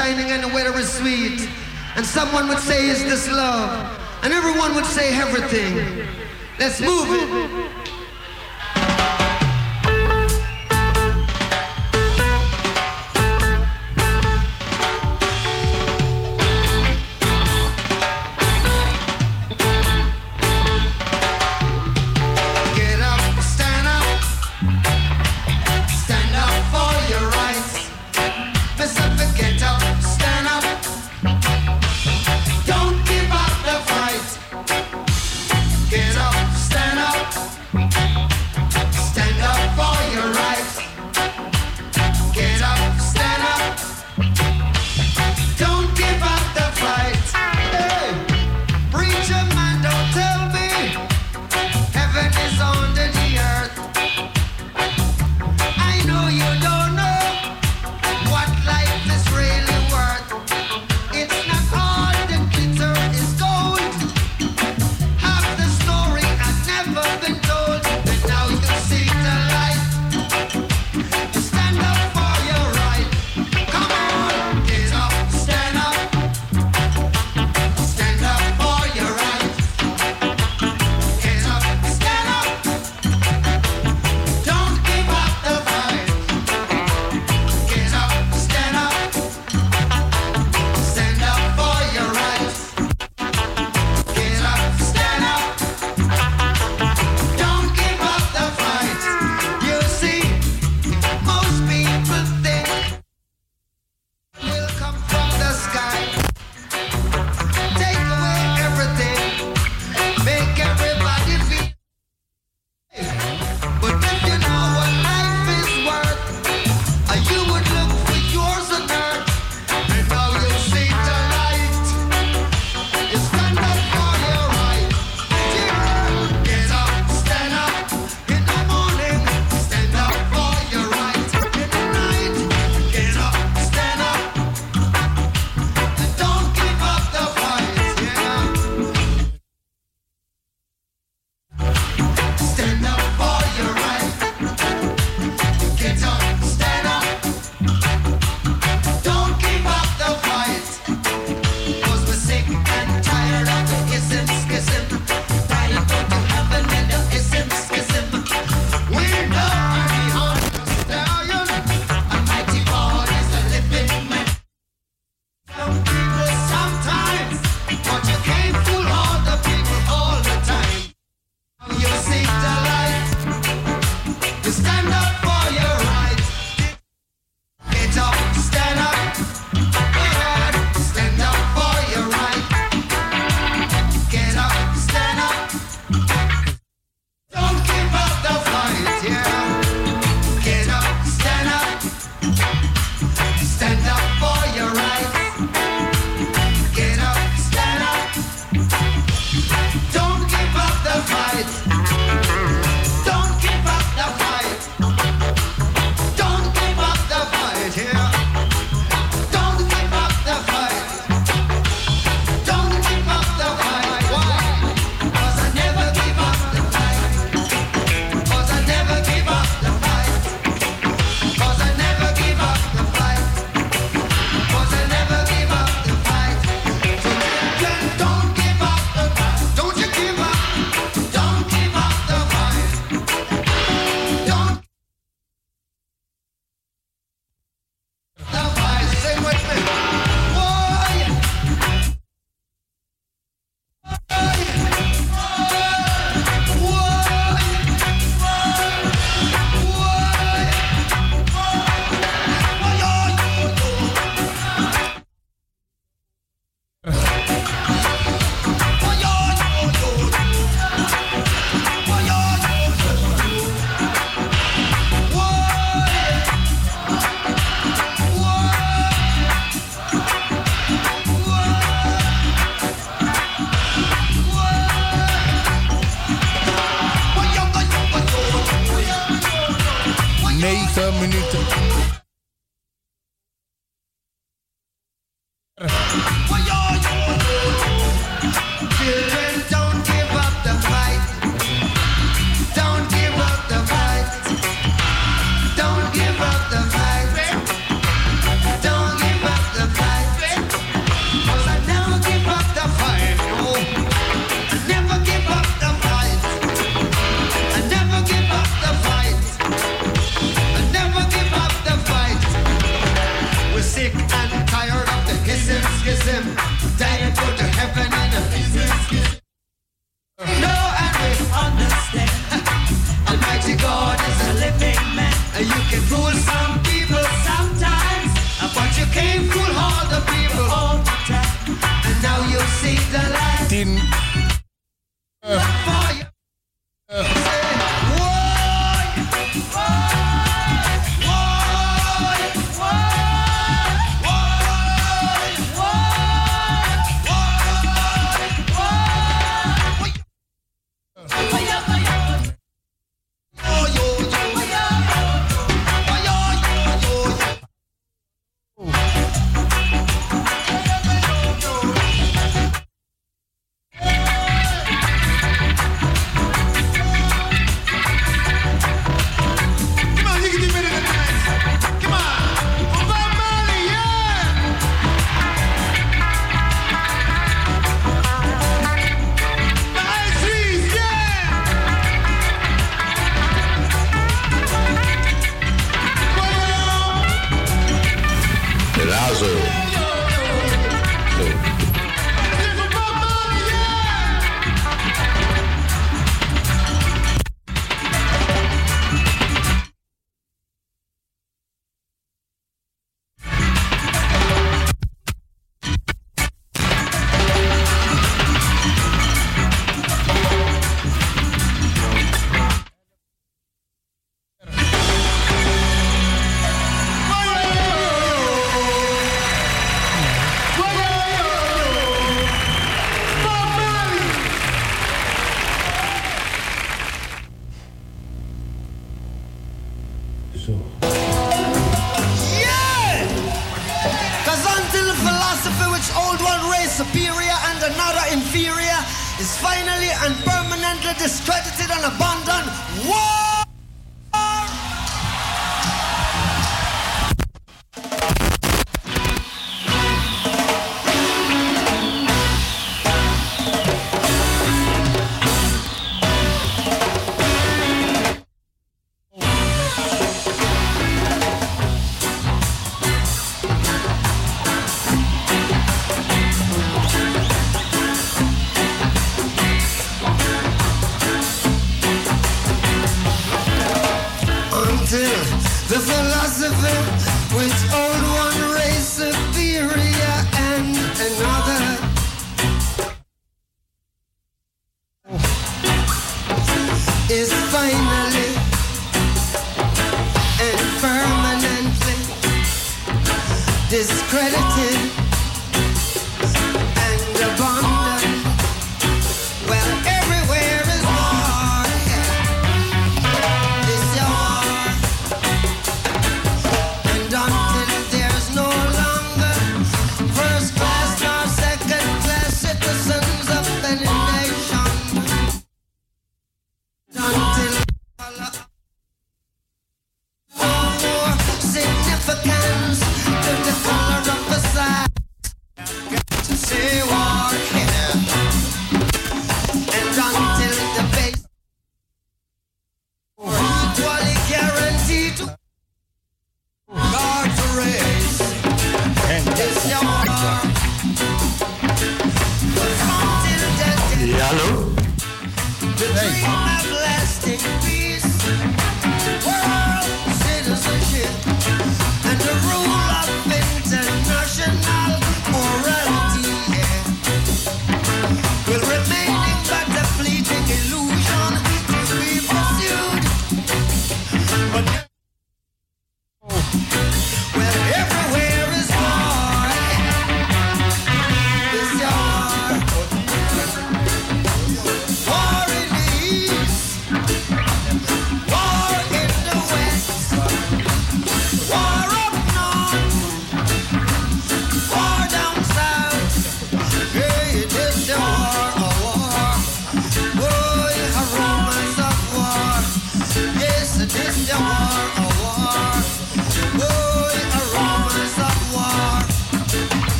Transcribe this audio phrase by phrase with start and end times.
[0.00, 1.46] shining and the weather is sweet.
[1.94, 3.70] And someone would say, is this love?
[4.22, 6.06] And everyone would say everything.
[6.58, 7.29] Let's move it.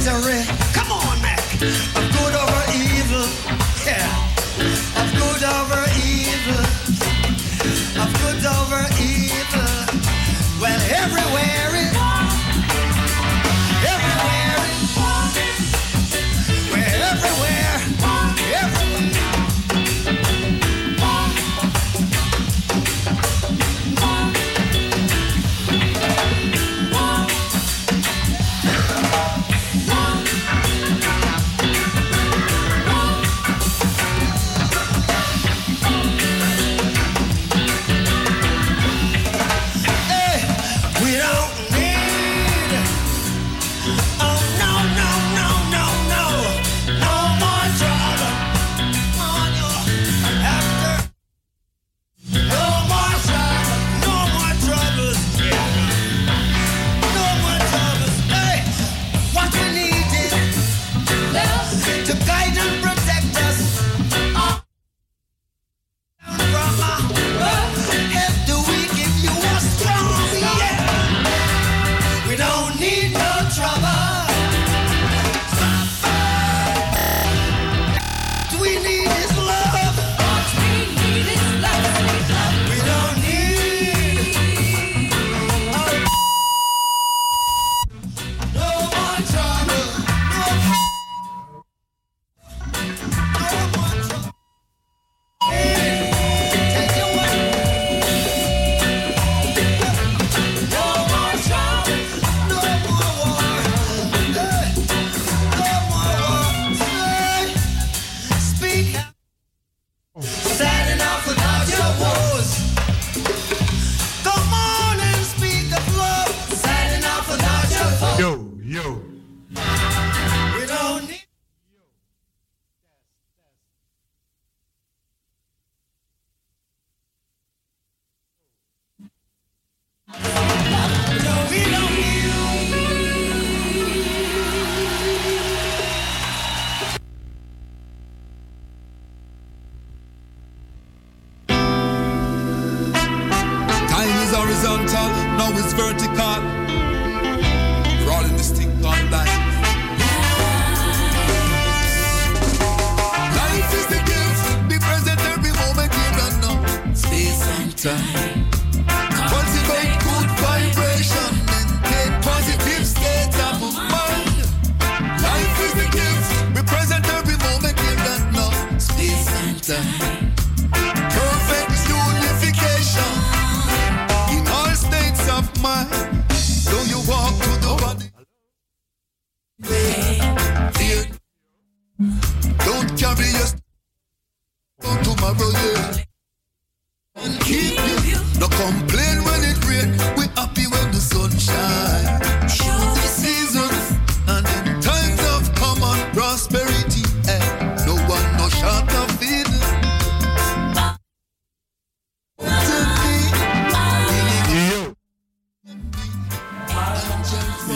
[0.00, 0.59] victory.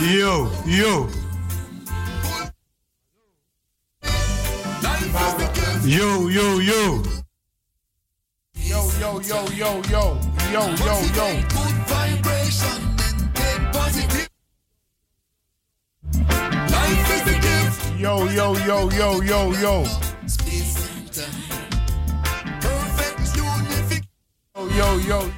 [0.04, 1.08] Yo, yo.
[5.82, 7.02] Yo, yo, yo.
[8.54, 10.18] Yo, yo, yo, yo, yo,
[10.52, 11.28] yo, yo, yo.
[11.48, 14.28] Good vibration and get positive.
[16.68, 17.98] Life is gift.
[17.98, 19.84] Yo, yo, yo, yo, yo, yo.
[20.26, 22.60] Space and time.
[22.60, 24.06] Perfect unification.
[24.54, 25.30] Yo, yo, yo.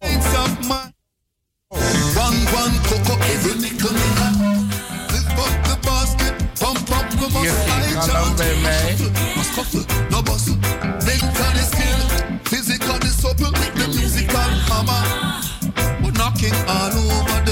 [0.00, 0.91] It's my.
[2.52, 4.28] one coco, every nickel in a.
[5.12, 7.72] Lift up the basket, pump up the muscle.
[7.72, 7.92] I
[10.10, 10.56] no bustle.
[11.06, 12.02] Mental is skill,
[12.44, 13.52] physical is supple.
[13.52, 15.02] The musical hammer,
[16.02, 17.51] we're knocking all over the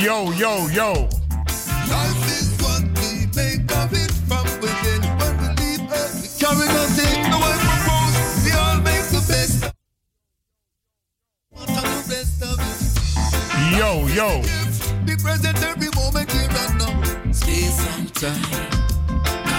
[0.00, 0.92] Yo, yo, yo.
[1.90, 5.02] Life is what we make of it from within.
[5.18, 7.30] When we leave earth, we carry nothing.
[7.30, 8.44] No one propose.
[8.44, 9.72] We all make the best.
[11.50, 13.76] What are the rest of it?
[13.76, 14.40] Yo, yo.
[15.04, 17.32] Be present every moment here and now.
[17.32, 18.42] Space and time.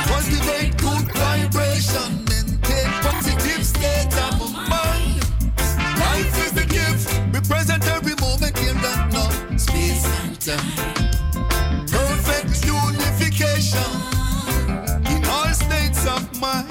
[0.08, 2.24] Cultivate good vibration.
[2.30, 4.59] Maintain positive state of mind.
[11.88, 13.86] Perfect unification
[15.06, 16.68] in all states of mind.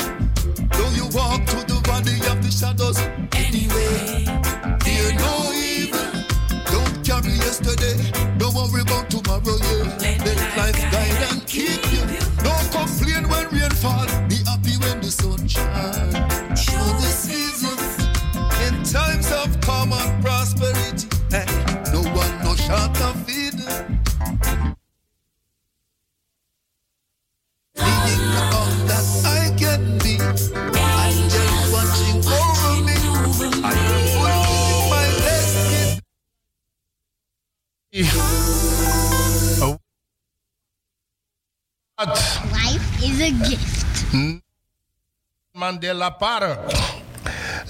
[0.73, 2.99] Though you walk through the valley of the shadows,
[3.39, 4.27] anyway,
[4.83, 6.11] fear no evil.
[6.73, 7.95] Don't carry yesterday.
[8.37, 9.59] Don't worry about tomorrow.
[9.63, 12.03] Yeah, let life guide and keep you.
[12.43, 14.07] Don't complain when rain fall.
[14.27, 16.15] Be happy when the sun shines.
[16.61, 18.09] Show the seasons
[18.67, 21.18] in times of common prosperity.
[41.99, 44.43] Life is a gift.
[45.55, 46.98] Mandela Park.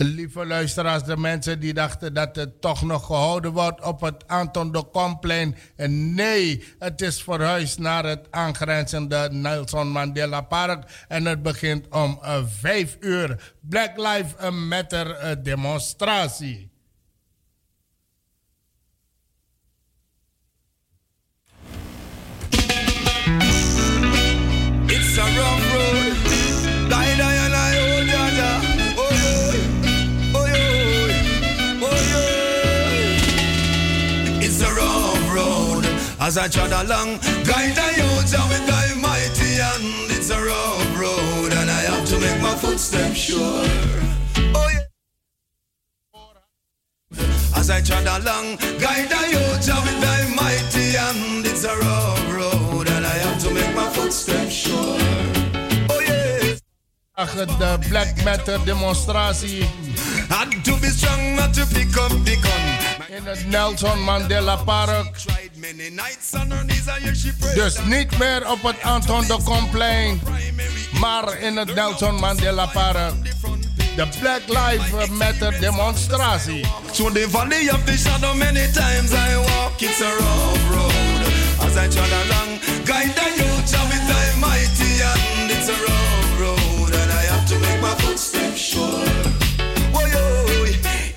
[0.01, 4.73] Lieve luisteraars, de mensen die dachten dat het toch nog gehouden wordt op het Anton
[4.73, 5.57] de Komplein.
[5.87, 11.05] Nee, het is verhuisd naar het aangrenzende Nelson Mandela Park.
[11.09, 13.55] En het begint om uh, vijf uur.
[13.61, 16.71] Black Lives Matter uh, demonstratie.
[24.87, 26.08] It's a rough road.
[36.29, 40.11] As I trod along, guide the youth with thy mighty hand.
[40.11, 43.65] It's a rough road, and I have to make my footsteps sure.
[44.55, 44.85] Oh, yeah.
[47.57, 51.47] As I trod along, guide the youth with thy mighty hand.
[51.47, 55.38] It's a rough road, and I have to make my footsteps sure.
[57.19, 59.69] De Black Matter demonstratie.
[60.29, 63.17] Had to be strong not to pick up the gun.
[63.17, 65.17] In het Nelson Mandela Park.
[67.55, 70.21] Dus niet meer op het Anton de Komplein,
[71.01, 73.13] maar in het Nelson Mandela Park.
[73.97, 76.67] De Black Lives Matter demonstratie.
[76.93, 79.81] Through the valley of the shadow, many times I walk.
[79.81, 81.67] It's a rough road.
[81.67, 84.28] As I trod along, guide the youth with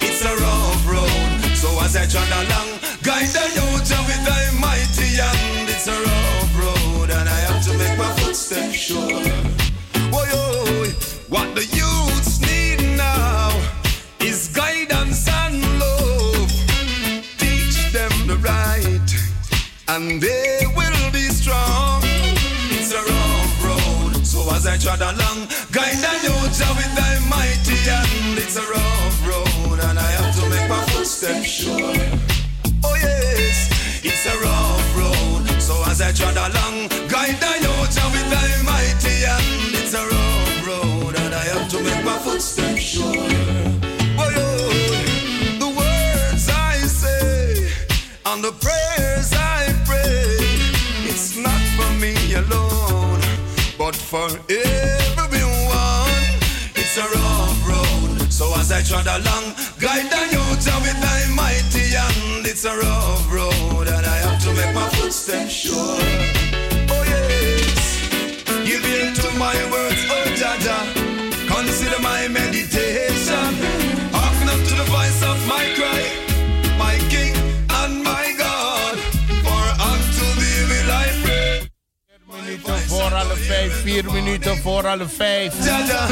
[0.02, 1.42] it's a rough road.
[1.56, 5.70] So as I trod along, guide the youth with thy mighty hand.
[5.70, 9.22] It's a rough road, and I have to make my footsteps sure.
[11.30, 13.50] What the youths need now
[14.20, 16.52] is guidance and love.
[17.38, 19.10] Teach them the right,
[19.88, 22.04] and they will be strong.
[22.78, 26.04] It's a rough road, so as I trod along, guide
[28.62, 31.96] a rough road, and I have to make my footsteps sure.
[32.84, 33.70] Oh yes,
[34.04, 39.18] it's a rough road, so as I trod along, guide the youth with thy mighty
[39.26, 39.74] hand.
[39.80, 43.30] It's a rough road, and I have to make my footsteps sure.
[44.22, 44.48] Oh, yo,
[45.64, 47.72] the words I say
[48.26, 50.38] and the prayers I pray,
[51.10, 53.22] it's not for me alone,
[53.78, 55.01] but for everyone.
[58.82, 62.48] I trod along, guide the youth with thy mighty hand.
[62.48, 66.02] It's a rough road, and I have to make my footsteps sure.
[66.90, 68.02] Oh yes,
[68.66, 70.80] give ear to my words, oh Jaja.
[71.46, 73.54] Consider my meditation.
[74.18, 76.02] Hearken unto the voice of my cry,
[76.82, 77.38] my King
[77.70, 78.98] and my God.
[79.46, 81.70] For unto thee will I pray.
[82.26, 85.54] minuten voor alle vijf, vier minuten voor alle vijf.
[85.66, 86.08] Jaja,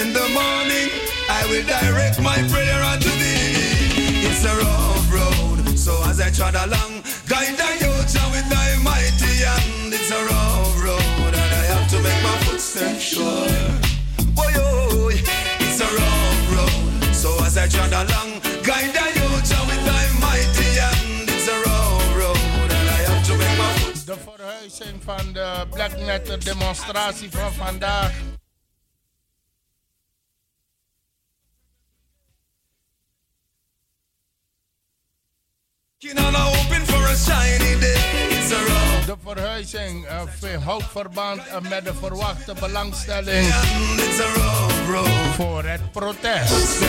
[0.00, 4.24] in the morning I will direct my prayer unto thee.
[4.24, 9.44] It's a rough road, so as I trod along, guide the youth with thy mighty
[9.44, 9.92] hand.
[9.92, 13.60] It's a rough road, and I have to make my footsteps sure.
[14.40, 19.84] Oh, yo, it's a rough road, so as I trod along, guide the youth with
[19.84, 21.28] thy mighty hand.
[21.28, 25.66] It's a rough road, and I have to make my footsteps De verhuizing van de
[25.70, 28.12] Black Matter demonstratie van vandaag.
[39.06, 43.54] De verhuizing eh, uh, houdt verband eh, met de verwachte belangstelling
[45.36, 46.82] voor het protest.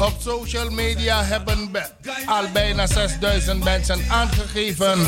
[0.00, 1.70] Op social media hebben
[2.26, 4.98] al bijna 6000 mensen aangegeven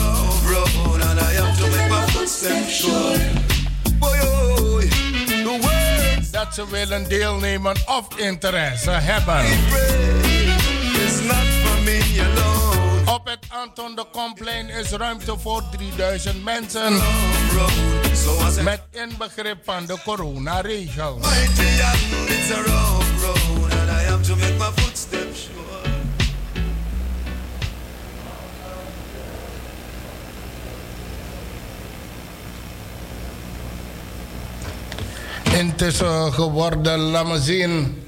[6.45, 9.45] dat ze willen deelnemen of interesse hebben.
[13.05, 16.93] Op het Anton de Komplein is ruimte voor 3000 mensen.
[18.65, 21.27] Met inbegrip van de coronaregels.
[35.61, 36.99] intussen geworden.
[36.99, 38.03] Laat me zien.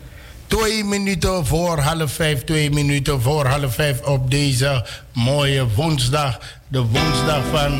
[0.47, 2.45] Twee minuten voor half vijf.
[2.45, 6.39] Twee minuten voor half vijf op deze mooie woensdag.
[6.69, 7.73] De woensdag van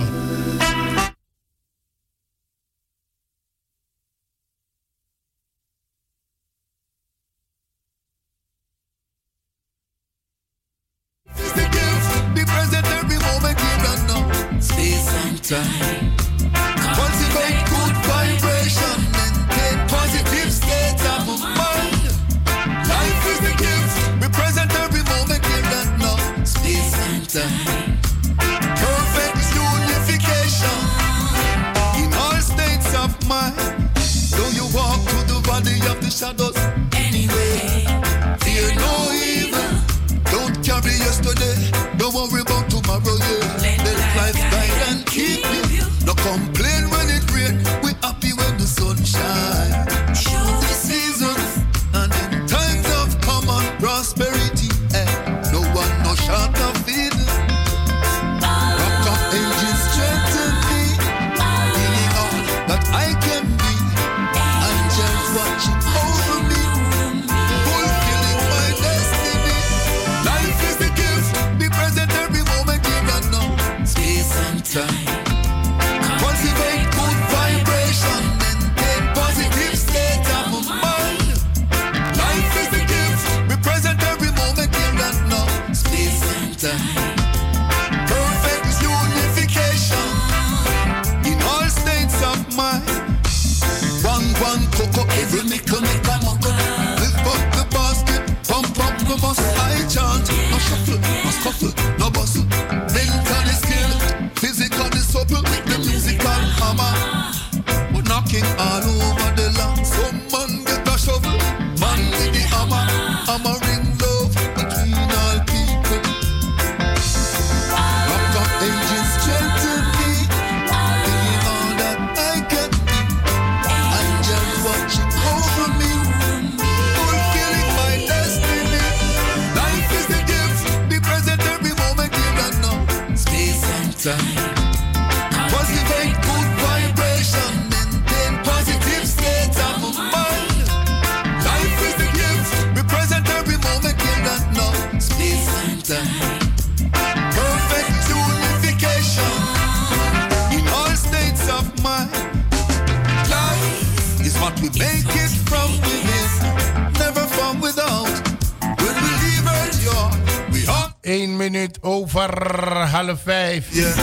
[163.53, 163.75] blijft.
[163.75, 163.95] Yeah.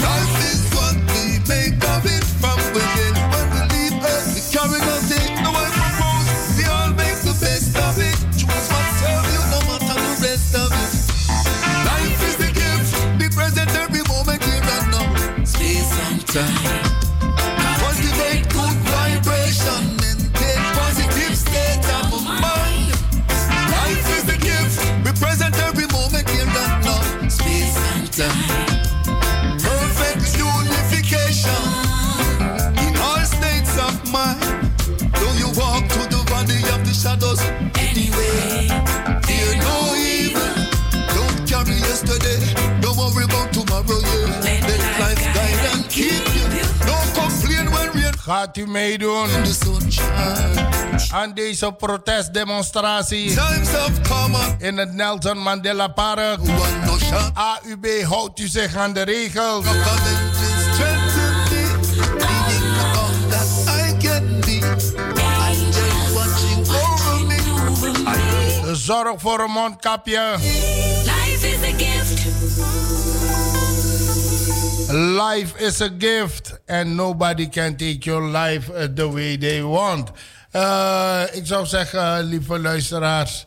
[0.00, 3.14] Life is what we make of it from within.
[3.32, 5.42] When we leave earth, we carry nothing.
[5.44, 8.16] No one propose, we all make the best of it.
[8.38, 10.92] Choose what serves you, no matter the rest of it.
[11.90, 15.44] Life is the gift, be present every moment here and now.
[15.44, 16.89] Space and time.
[48.30, 49.28] Gaat u meedoen?
[51.10, 53.36] Aan deze protestdemonstratie.
[54.58, 56.38] In het Nelson Mandela Park?
[57.34, 59.64] AUB houdt u zich aan de regels.
[68.72, 70.36] Zorg voor een mondkapje.
[74.88, 80.10] Life is a gift and nobody can take your life uh, the way they want.
[80.52, 83.46] Uh, ik zou zeggen, lieve luisteraars,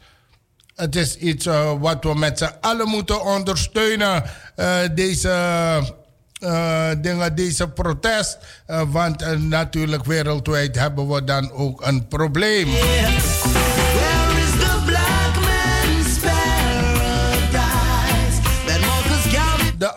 [0.76, 4.24] het is iets uh, wat we met z'n allen moeten ondersteunen.
[4.56, 5.30] Uh, deze
[6.40, 8.38] uh, dingen, deze protest.
[8.88, 12.68] want natuurlijk wereldwijd hebben we dan ook een probleem.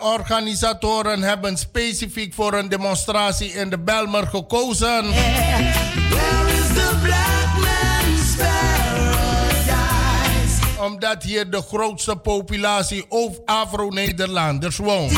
[0.07, 5.05] Organisatoren hebben specifiek voor een demonstratie in de Belmer gekozen.
[10.79, 13.05] Omdat hier de grootste populatie
[13.45, 15.11] Afro-Nederlanders woont.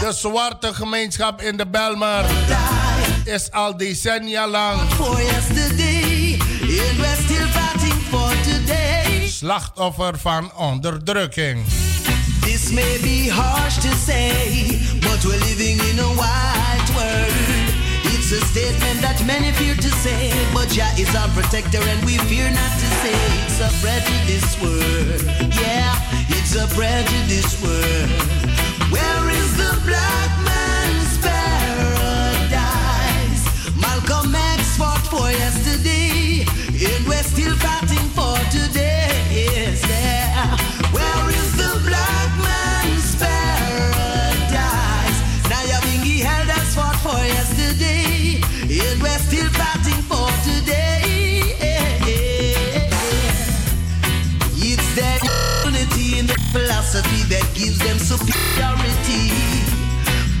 [0.00, 2.24] De zwarte gemeenschap in de Belmer
[3.24, 4.80] is al decennia lang
[9.42, 11.64] slachtoffer van onderdrukking.
[12.40, 17.70] This may be harsh to say, but we're living in a white world.
[18.14, 22.18] It's a statement that many fear to say, but Jah is our protector and we
[22.30, 25.22] fear not to say it's a prejudice world.
[25.58, 25.90] Yeah,
[26.36, 28.10] it's a prejudice world.
[28.94, 32.62] Where is the black man's paradise?
[33.74, 36.46] Malcolm X fought for yesterday,
[36.86, 38.91] and we're still fighting for today.
[57.62, 59.30] Gives them superiority.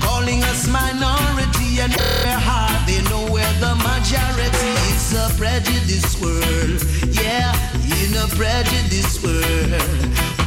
[0.00, 4.72] Calling us minority and their heart, they know we're the majority.
[4.90, 6.82] It's a prejudice world,
[7.22, 7.54] yeah,
[8.02, 9.82] in a prejudice world.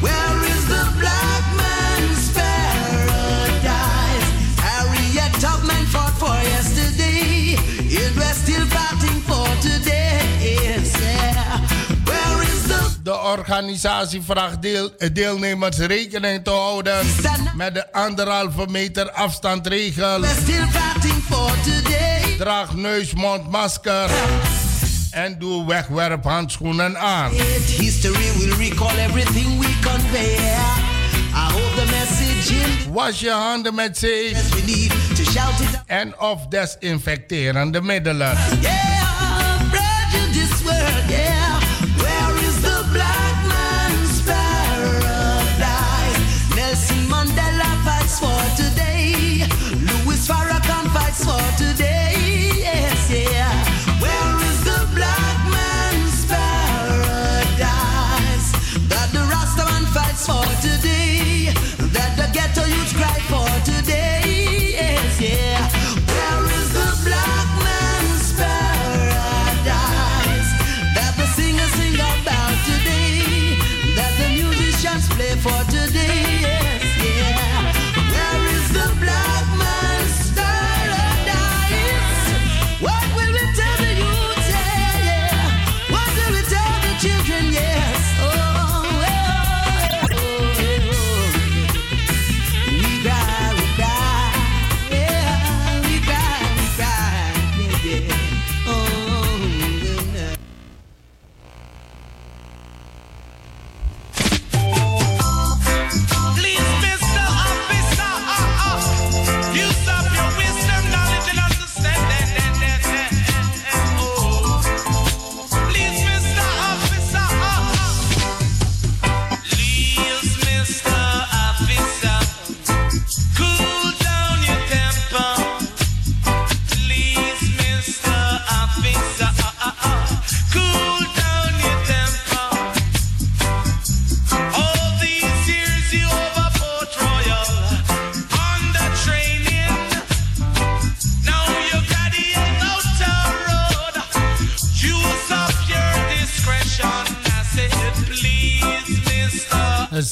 [0.04, 0.45] Where
[13.26, 17.06] organisatie vraagt deel, deelnemers rekening te houden
[17.56, 20.22] met de anderhalve meter afstandregel.
[22.38, 24.10] Draag neus, mond, masker.
[25.12, 27.32] En doe wegwerphandschoenen aan.
[27.78, 30.36] History will recall everything we convey.
[31.34, 34.38] I hope the message in Was je handen met zeep
[35.86, 38.38] en of desinfecterende middelen.
[38.62, 38.95] Yeah,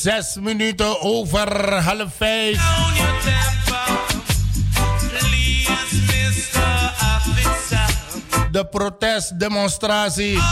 [0.03, 2.61] Zes minuten over half vijf.
[8.51, 10.33] De protestdemonstratie.
[10.33, 10.43] Time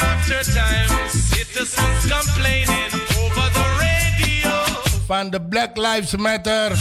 [0.00, 4.50] after time, citizens complaining over the radio.
[5.06, 6.72] van de Black Lives Matter.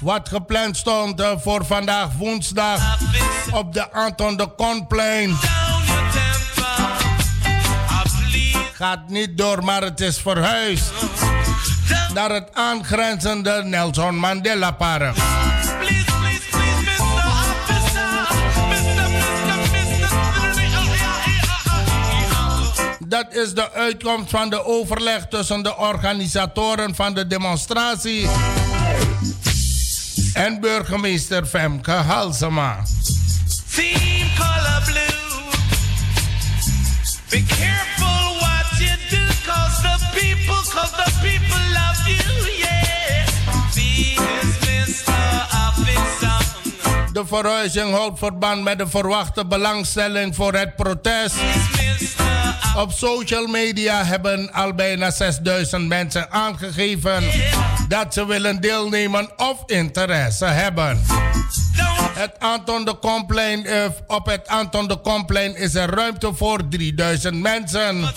[0.00, 2.97] Wat gepland stond uh, voor vandaag woensdag
[3.52, 5.36] op de Anton de Konplein.
[8.72, 10.92] Gaat niet door, maar het is verhuisd
[12.14, 15.16] naar het aangrenzende Nelson Mandela Park.
[22.98, 28.28] Dat is de uitkomst van de overleg tussen de organisatoren van de demonstratie
[30.32, 32.82] en burgemeester Femke Halsema.
[33.78, 35.54] Team color blue.
[37.30, 42.26] Be careful what you do, cause the people, cause the people love you,
[42.58, 43.26] yeah.
[47.12, 51.36] De verhuizing houdt verband met de verwachte belangstelling voor het protest.
[52.78, 57.24] Op social media hebben al bijna 6000 mensen aangegeven
[57.88, 61.00] dat ze willen deelnemen of interesse hebben.
[62.14, 67.40] Het Anton de Komplein, eh, op het Anton de Komplein is er ruimte voor 3000
[67.40, 68.12] mensen.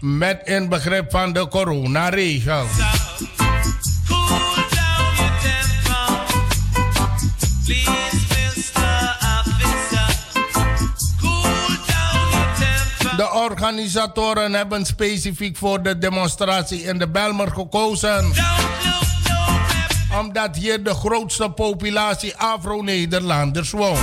[0.00, 2.70] Met inbegrip van de coronaregels.
[13.16, 18.32] De organisatoren hebben specifiek voor de demonstratie in de Belmer gekozen.
[20.20, 23.98] Omdat hier de grootste populatie Afro-Nederlanders woont.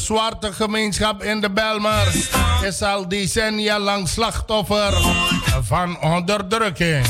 [0.00, 2.06] Zwarte gemeenschap in de Belmer
[2.62, 4.92] is al decennia lang slachtoffer
[5.62, 7.06] van onderdrukking.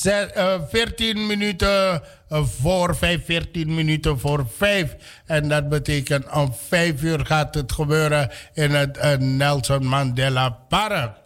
[0.00, 2.02] 14 eh, eh, minuten
[2.60, 4.96] voor 5, 14 minuten voor 5.
[5.26, 11.18] En dat betekent om 5 uur gaat het gebeuren in het eh, Nelson Mandela Park.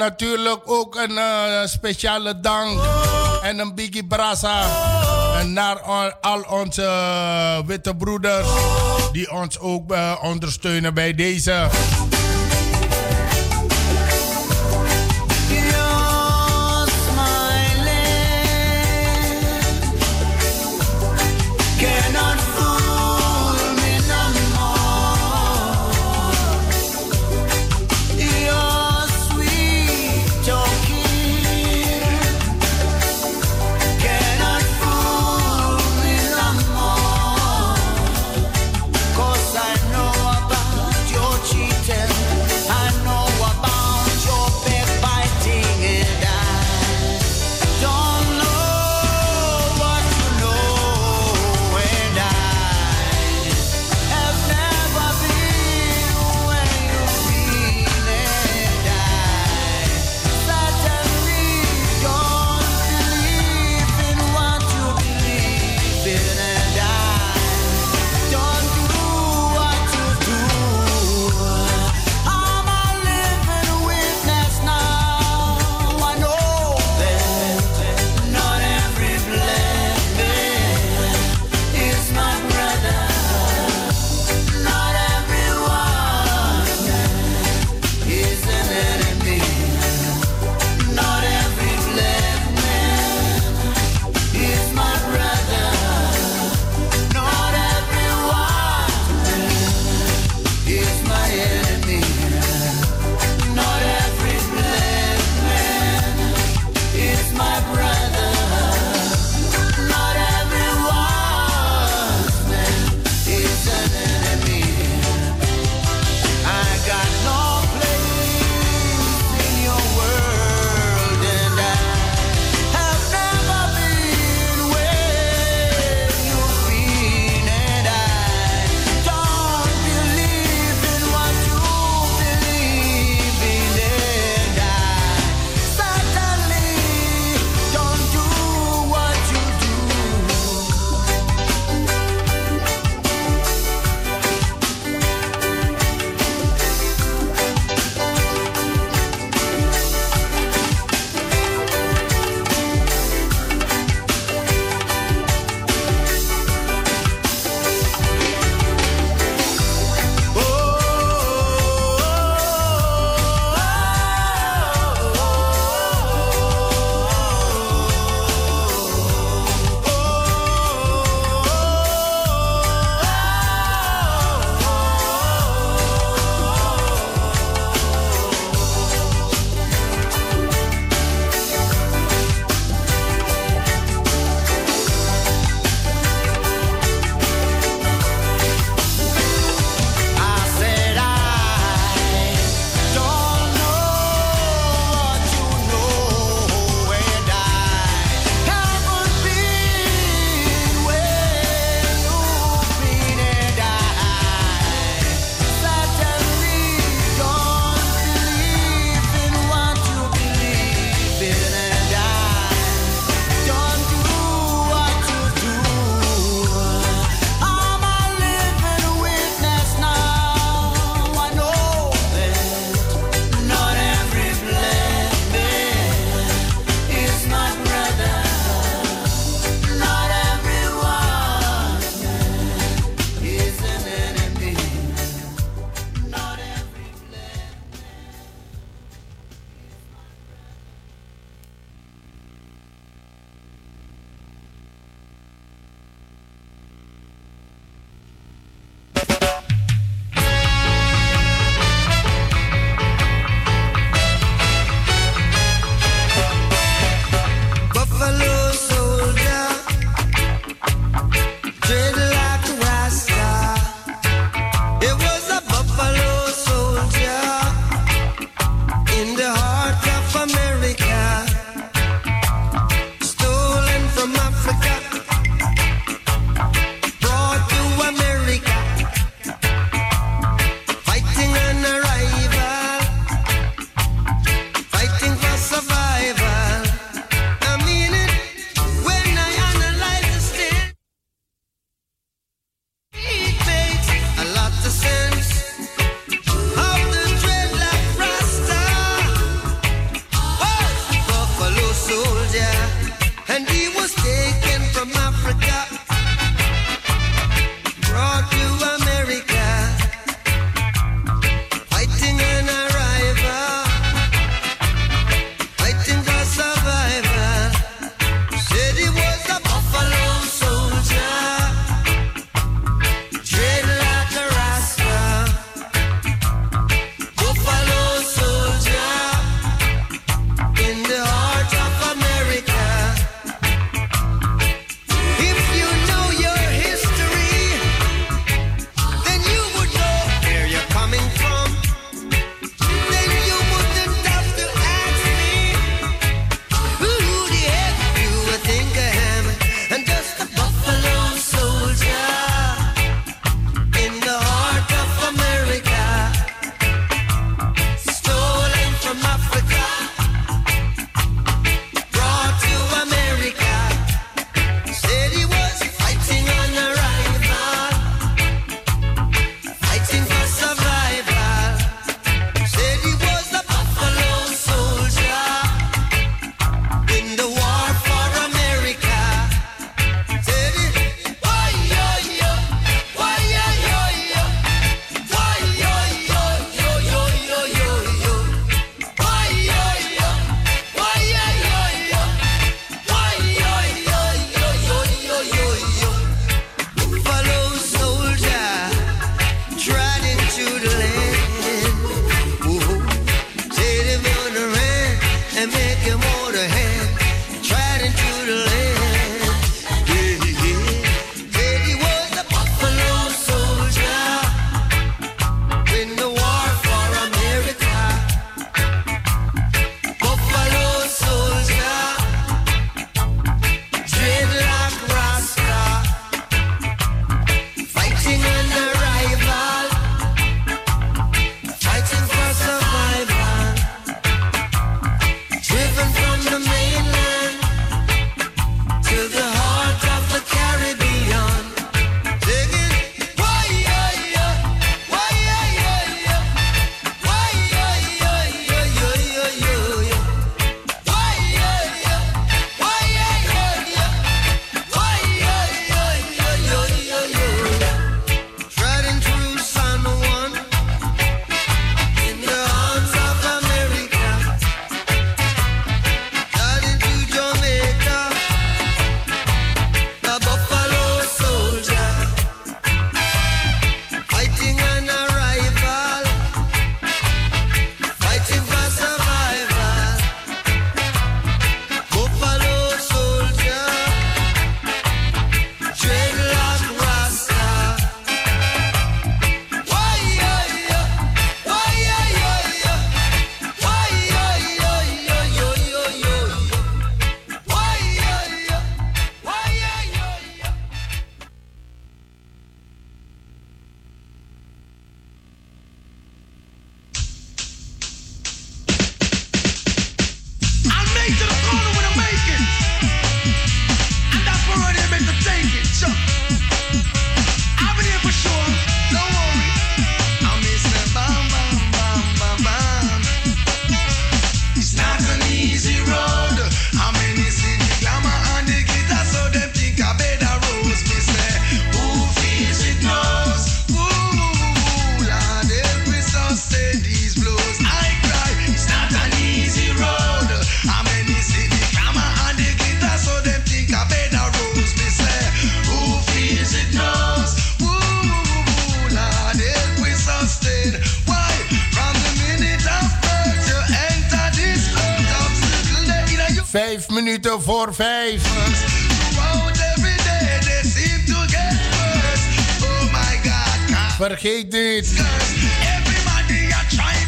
[0.00, 2.80] natuurlijk ook een eh, speciale dank
[3.42, 4.66] en een biggie brasa
[5.44, 5.80] naar
[6.20, 8.48] al onze eh, witte broeders
[9.12, 11.68] die ons ook eh, ondersteunen bij deze.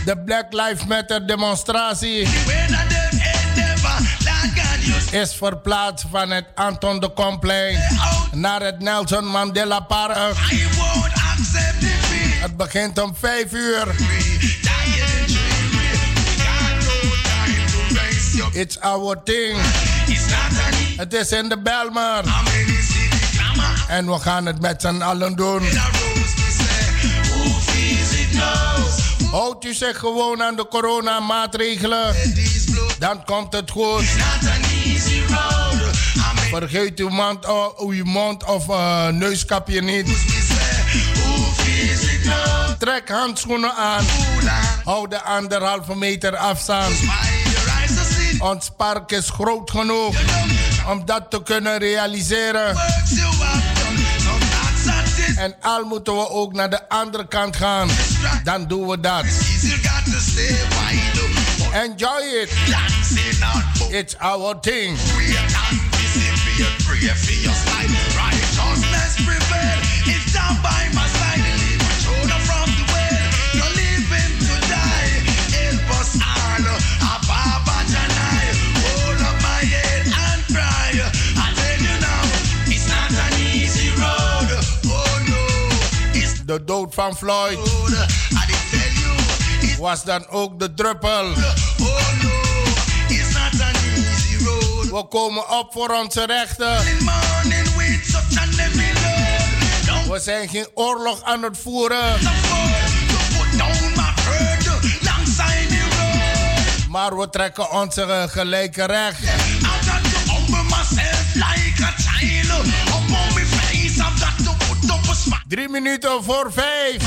[0.05, 2.29] De Black Lives Matter demonstratie
[5.11, 7.79] is verplaatst van het Anton de Complein
[8.33, 10.37] naar het Nelson Mandela Park.
[12.41, 13.87] Het begint om 5 uur.
[18.53, 19.59] It's our thing.
[20.97, 22.25] Het is in de Belmer.
[23.89, 25.63] En we gaan het met z'n allen doen.
[29.33, 32.15] Houdt u zich gewoon aan de coronamaatregelen,
[32.99, 34.05] dan komt het goed.
[36.51, 40.09] Vergeet uw, mond, of eh, neuskapje niet.
[42.79, 44.05] Trek handschoenen aan.
[44.85, 46.95] Hou de anderhalve meter afstand.
[48.39, 50.15] Ons park is groot genoeg
[50.89, 52.77] om dat te kunnen realiseren.
[55.43, 57.89] en al moeten we ook naar de andere kant gaan,
[58.45, 59.25] dan doen we dat.
[61.73, 62.51] Enjoy it.
[63.91, 64.99] It's our thing.
[86.53, 87.59] De dood van Floyd
[89.79, 91.35] was dan ook de druppel.
[94.91, 96.77] We komen op voor onze rechten.
[100.09, 102.19] We zijn geen oorlog aan het voeren.
[106.89, 109.42] Maar we trekken onze gelijke recht.
[115.53, 117.03] Drie minuten voor vijf.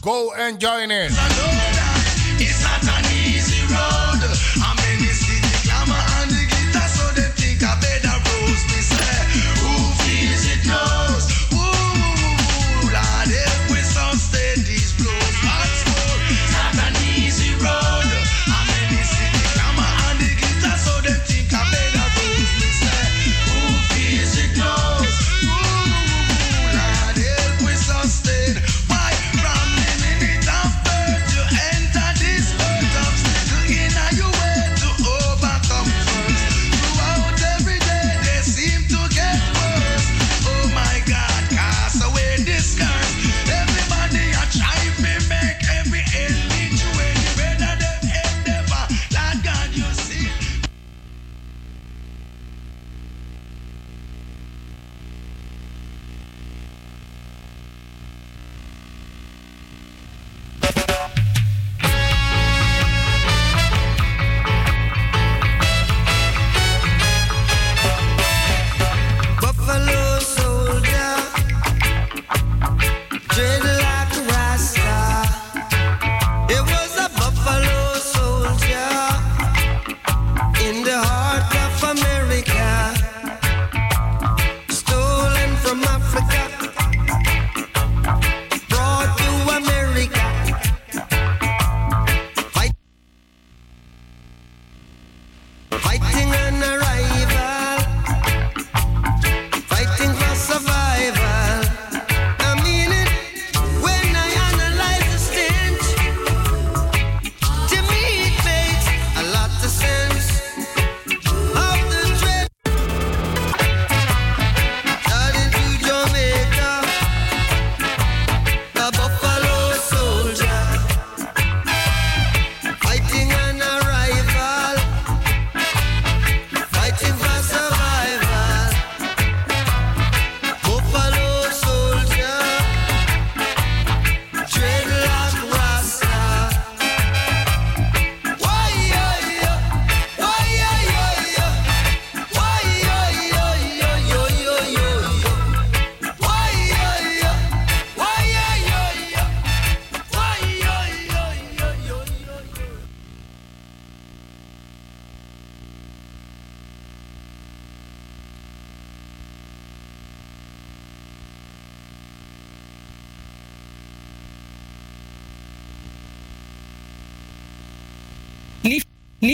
[0.00, 1.51] Go and join it.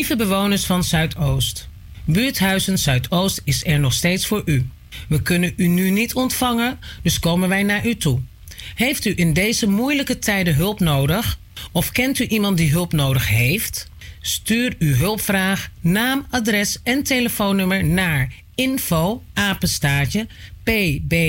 [0.08, 1.68] Lieve bewoners van Zuidoost.
[2.04, 4.68] Buurthuizen Zuidoost is er nog steeds voor u.
[5.08, 8.20] We kunnen u nu niet ontvangen, dus komen wij naar u toe.
[8.74, 11.38] Heeft u in deze moeilijke tijden hulp nodig?
[11.72, 13.90] Of kent u iemand die hulp nodig heeft?
[14.20, 20.26] Stuur uw hulpvraag, naam, adres en telefoonnummer naar info apenstaartje
[20.62, 21.26] pbazo.nl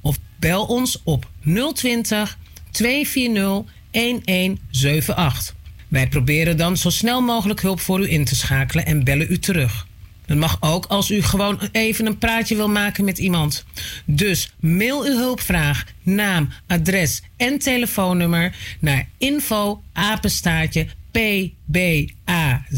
[0.00, 1.30] of bel ons op
[1.74, 2.38] 020
[2.70, 5.55] 240 1178.
[5.88, 9.38] Wij proberen dan zo snel mogelijk hulp voor u in te schakelen en bellen u
[9.38, 9.86] terug.
[10.26, 13.64] Dat mag ook als u gewoon even een praatje wil maken met iemand.
[14.04, 22.68] Dus mail uw hulpvraag, naam, adres en telefoonnummer naar info apenstaartje pbazo.nl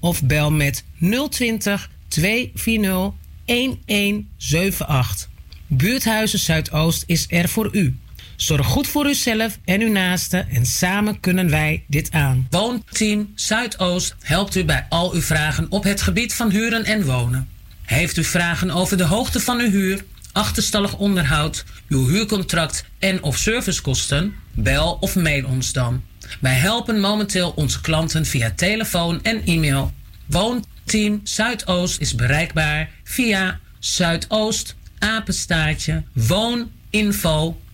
[0.00, 0.84] of bel met
[1.30, 3.12] 020 240
[3.44, 5.30] 1178.
[5.66, 7.96] Buurthuizen Zuidoost is er voor u.
[8.42, 12.46] Zorg goed voor uzelf en uw naasten en samen kunnen wij dit aan.
[12.50, 17.48] Woonteam Zuidoost helpt u bij al uw vragen op het gebied van huren en wonen.
[17.82, 23.36] Heeft u vragen over de hoogte van uw huur, achterstallig onderhoud, uw huurcontract en of
[23.36, 24.34] servicekosten?
[24.54, 26.02] Bel of mail ons dan.
[26.40, 29.92] Wij helpen momenteel onze klanten via telefoon en e-mail.
[30.26, 36.02] Woonteam Zuidoost is bereikbaar via Zuidoost apenstaartje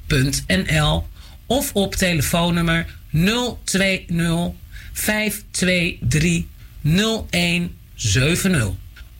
[0.08, 1.06] wooninfo.nl
[1.46, 2.86] of op telefoonnummer
[3.64, 4.52] 020
[4.92, 6.44] 523
[6.82, 8.68] 0170.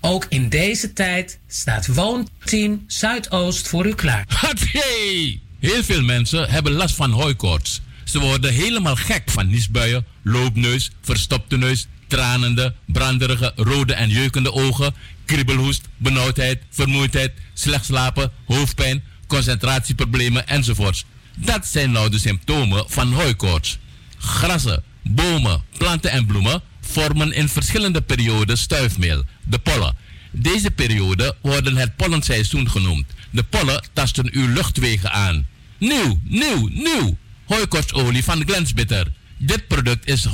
[0.01, 4.24] Ook in deze tijd staat Woonteam Zuidoost voor u klaar.
[4.72, 5.41] Hey!
[5.61, 7.80] Heel veel mensen hebben last van hooikoorts.
[8.05, 14.95] Ze worden helemaal gek van niesbuien, loopneus, verstopte neus, tranende, branderige, rode en jeukende ogen,
[15.24, 21.05] kriebelhoest, benauwdheid, vermoeidheid, slecht slapen, hoofdpijn, concentratieproblemen enzovoorts.
[21.37, 23.79] Dat zijn nou de symptomen van hooikoorts.
[24.18, 29.97] Grassen, bomen, planten en bloemen vormen in verschillende perioden stuifmeel, de pollen.
[30.31, 33.07] Deze periode worden het pollenseizoen genoemd.
[33.31, 35.47] De pollen tasten uw luchtwegen aan.
[35.79, 37.16] Nieuw, nieuw, nieuw!
[37.45, 39.12] Hooikortsolie van Glensbitter.
[39.37, 40.31] Dit product is 100%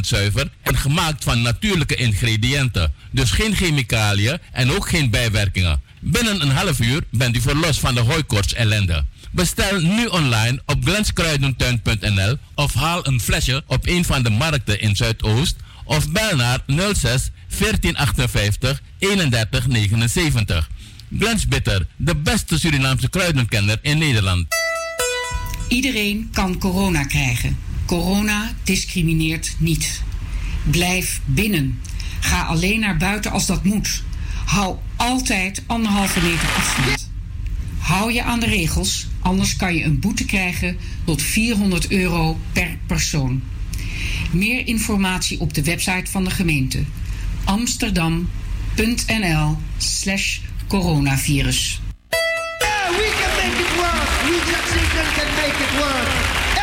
[0.00, 2.94] zuiver en gemaakt van natuurlijke ingrediënten.
[3.10, 5.80] Dus geen chemicaliën en ook geen bijwerkingen.
[6.00, 9.04] Binnen een half uur bent u verlost van de hooikorts ellende.
[9.30, 14.96] Bestel nu online op glenskruidentuin.nl of haal een flesje op een van de markten in
[14.96, 20.70] Zuidoost of bel naar 06 1458 31 79.
[21.18, 24.46] Glens Bitter, de beste Surinaamse kruidenkenner in Nederland.
[25.68, 27.58] Iedereen kan corona krijgen.
[27.86, 30.02] Corona discrimineert niet.
[30.70, 31.80] Blijf binnen.
[32.20, 34.02] Ga alleen naar buiten als dat moet.
[34.44, 37.10] Hou altijd anderhalve meter afstand.
[37.78, 42.78] Hou je aan de regels, anders kan je een boete krijgen tot 400 euro per
[42.86, 43.42] persoon.
[44.32, 46.84] Meer informatie op de website van de gemeente
[47.44, 50.38] amsterdam.nl slash
[50.68, 51.80] coronavirus.
[52.08, 52.16] We
[53.20, 54.08] can make it work.
[54.24, 54.84] We Jackson
[55.16, 56.08] can make it work.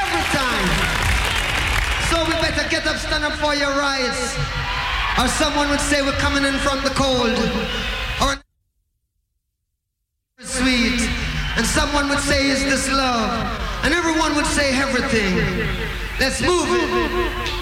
[0.03, 0.69] Every time.
[2.09, 4.35] So we better get up, stand up for your rights.
[5.17, 7.39] Or someone would say we're coming in from the cold.
[11.77, 13.29] Someone would say, is this love?
[13.83, 15.35] And everyone would say everything.
[16.19, 17.56] Let's move it.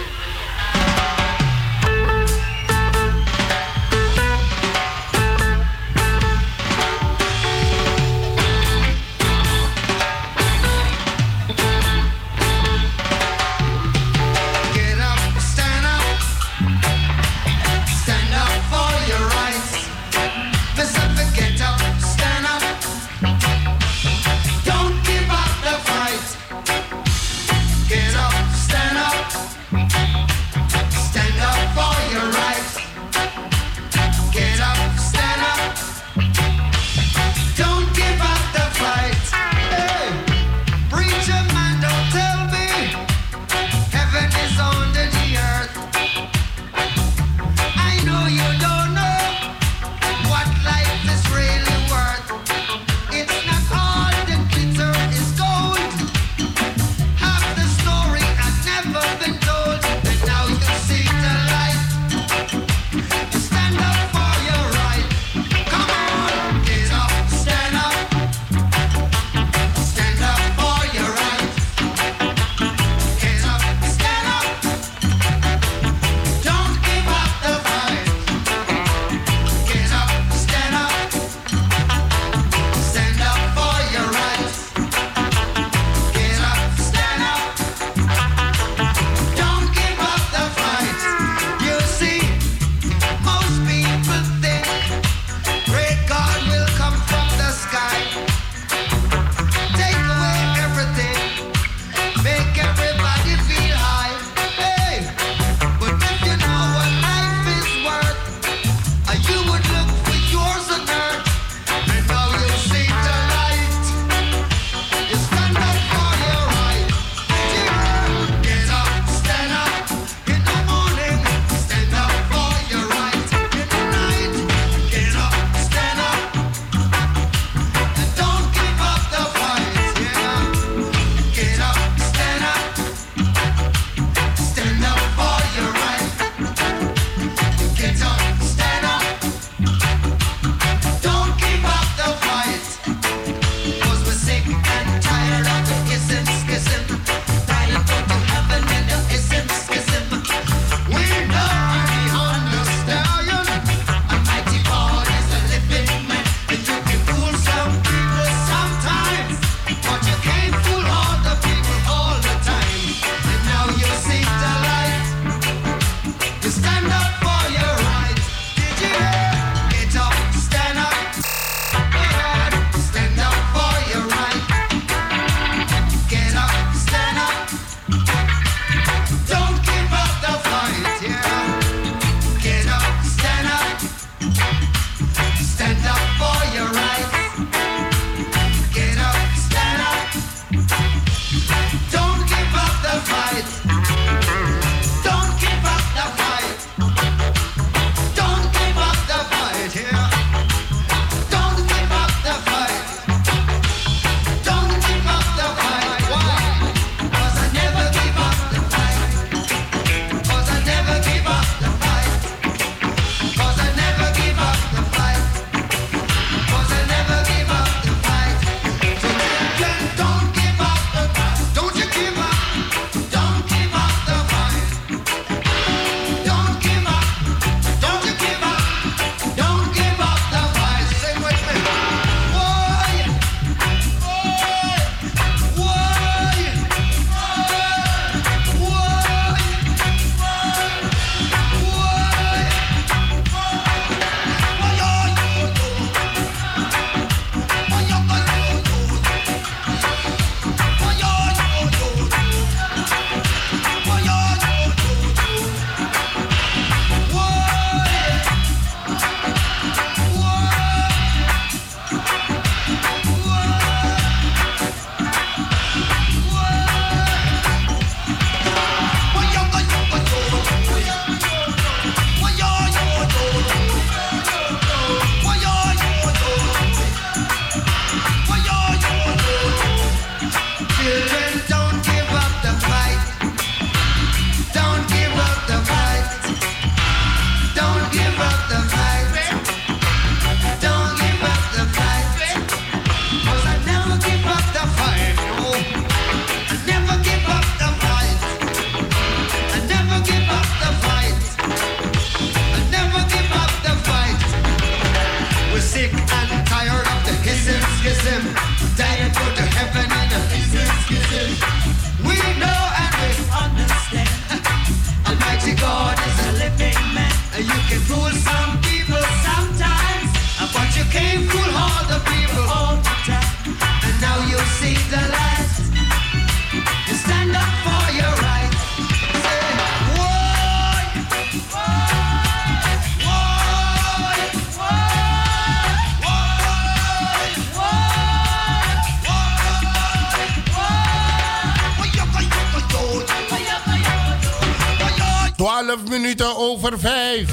[346.66, 347.30] over vijf.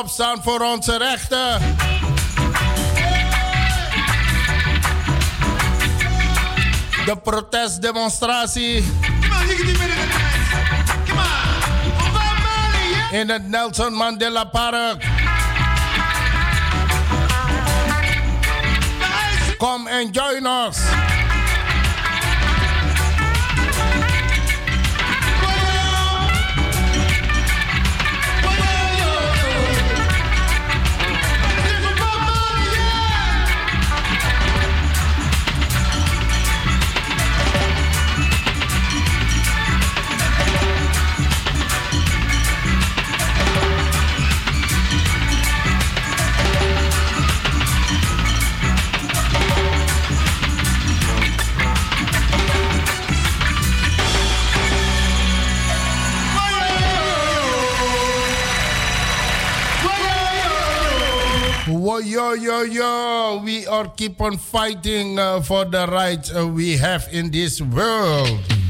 [0.00, 1.76] Opstaan voor onze rechten.
[7.04, 8.84] De protestdemonstratie.
[13.10, 15.04] In het Nelson Mandela Park.
[19.58, 21.01] Kom en join us.
[62.62, 67.60] yo, we all keep on fighting uh, for the rights uh, we have in this
[67.60, 68.61] world.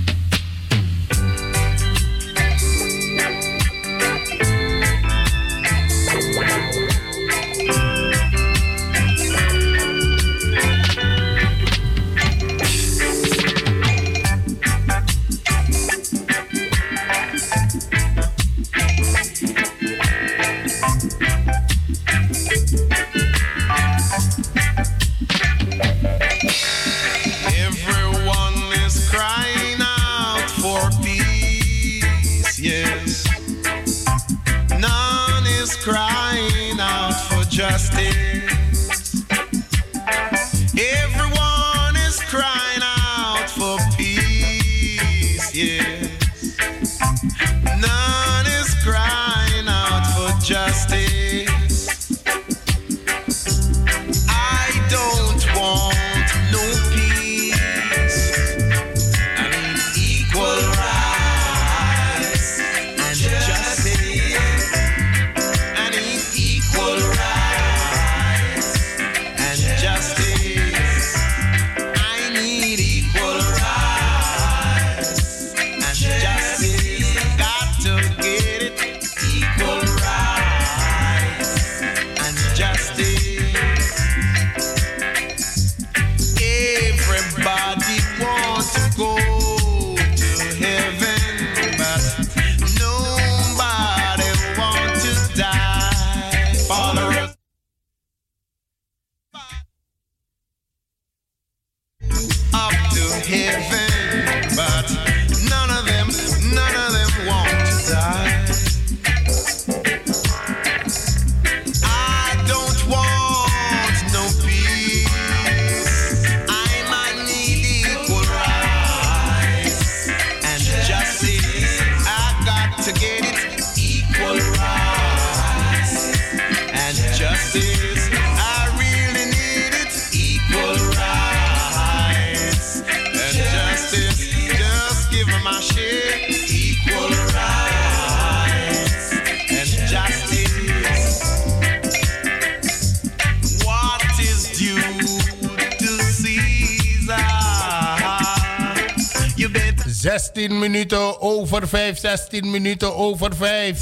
[151.73, 153.79] 5, 16 minuten over 5.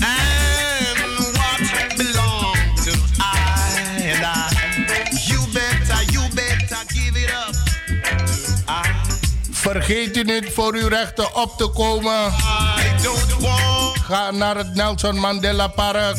[0.00, 0.98] And
[1.36, 1.60] what
[1.96, 4.48] belongs to I and I.
[5.28, 8.88] You better, you better give it up to I.
[9.50, 12.32] Vergeet u niet voor uw rechten op te komen.
[14.06, 16.16] Ga naar het Nelson Mandela Park.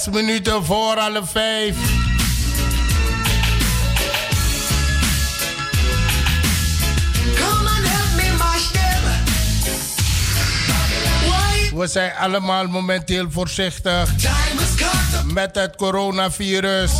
[0.00, 1.76] Zes minuten voor alle vijf.
[11.74, 14.10] We zijn allemaal momenteel voorzichtig
[15.24, 16.92] met het coronavirus.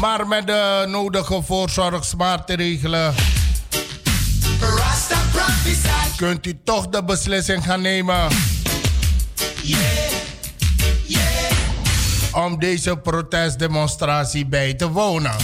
[0.00, 3.14] Maar met de nodige voorzorgsmaatregelen
[6.16, 8.28] kunt u toch de beslissing gaan nemen.
[12.32, 15.34] Om deze protestdemonstratie bij te wonen.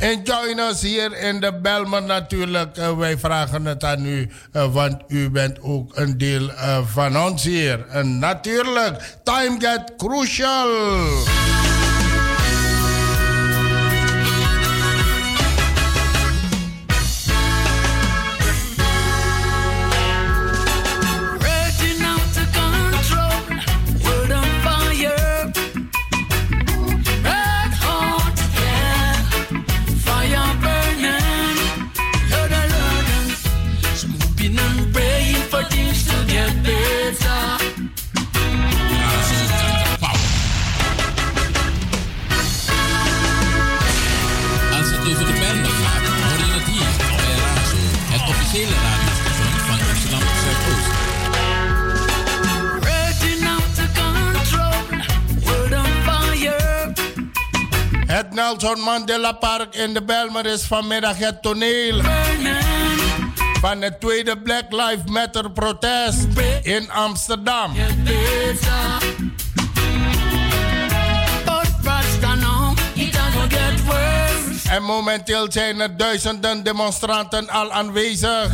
[0.00, 2.76] En join us hier in de Belmer natuurlijk.
[2.76, 7.18] Eh, wij vragen het aan u, eh, want u bent ook een deel eh, van
[7.18, 7.86] ons hier.
[7.88, 10.68] En natuurlijk, time get crucial.
[58.62, 62.00] Nelson Mandela Park in de Belmer is vanmiddag het toneel
[63.60, 66.26] van het tweede Black Lives Matter protest
[66.62, 67.72] in Amsterdam.
[74.68, 78.48] En momenteel zijn er duizenden demonstranten al aanwezig.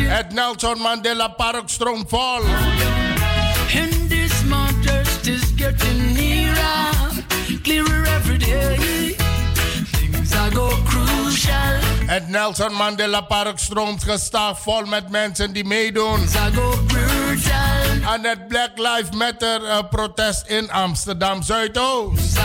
[0.00, 2.42] Het Nelson Mandela Park stroomt vol.
[3.74, 4.32] And this
[5.26, 6.86] is getting nearer,
[12.06, 16.20] Het Nelson Mandela Park stroomt gestaag vol met mensen die meedoen.
[18.04, 22.38] Aan het Black Lives Matter eh, protest in Amsterdam Zuidoost.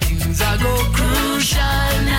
[0.00, 2.17] Things are go crucial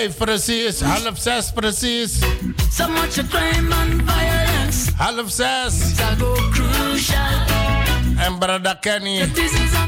[0.00, 2.18] vijf precies, half zes precies.
[2.72, 4.90] So much crime and violence.
[4.96, 5.74] Half zes.
[8.16, 9.30] En brada Kenny,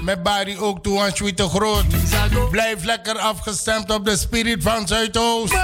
[0.02, 1.84] met Barry ook toe aan Sweete Groot.
[2.50, 5.54] Blijf lekker afgestemd op de Spirit van Zuidoost.
[5.54, 5.58] 103.8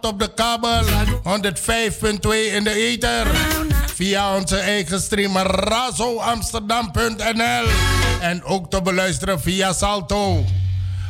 [0.00, 0.88] op de kabel, 105.2
[2.52, 3.26] in de ether.
[3.94, 7.66] Via onze eigen streamer razoamsterdam.nl.
[8.20, 10.44] En ook te beluisteren via Salto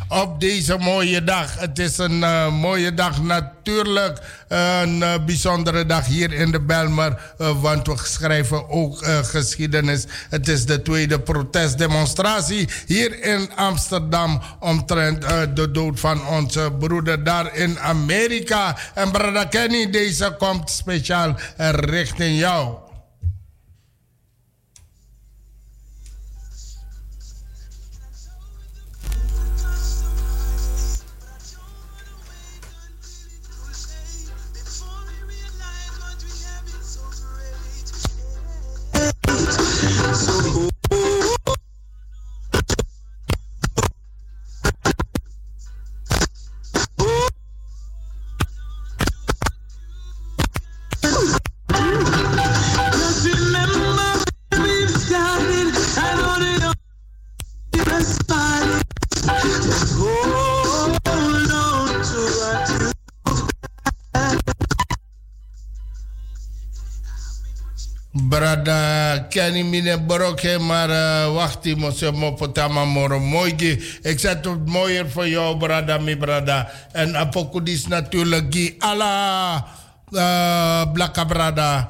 [0.08, 1.58] op deze mooie dag.
[1.58, 4.18] Het is een uh, mooie dag, natuurlijk
[4.48, 10.04] een uh, bijzondere dag hier in de Belmer, uh, want we schrijven ook geschiedenis.
[10.30, 15.22] Het is de tweede protestdemonstratie hier in Amsterdam omtrent
[15.54, 18.76] de dood van onze broeder daar in Amerika.
[18.94, 22.85] En Brada Kenny, deze komt speciaal richting jou.
[69.36, 73.52] Kenny mine broke, maar uh, moet ze me potama moro mooi.
[74.02, 75.06] Ik zet het mooier
[75.58, 76.70] brada, mi brada.
[76.92, 79.66] En apokudis natuurlijk, gi ala
[80.10, 81.88] uh, blaka brada.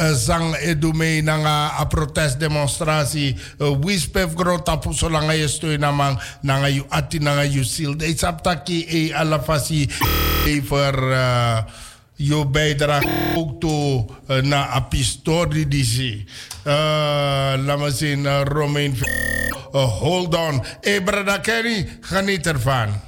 [0.00, 6.84] Uh, zang edume nanga a protestdemonstratie uh, wispef grota puso langa steun namang nanga yu
[6.88, 9.88] ati nanga yu sil de saptaki e ala fasi
[10.46, 11.58] e voor uh,
[12.18, 15.98] je bijdrage ook toe uh, naar Apistori DC.
[15.98, 16.74] Uh,
[17.56, 18.96] laat me zien, uh, Romein.
[19.72, 20.64] Hold on.
[20.80, 23.07] Hey, brada Kenny, geniet ervan.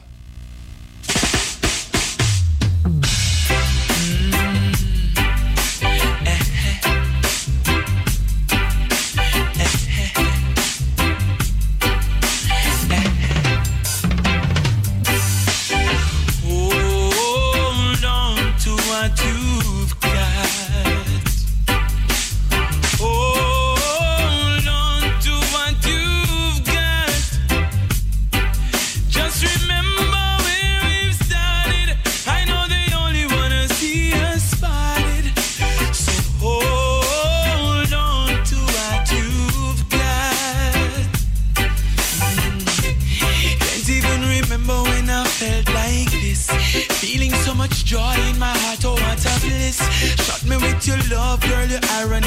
[50.81, 52.20] With your love, girl, you are a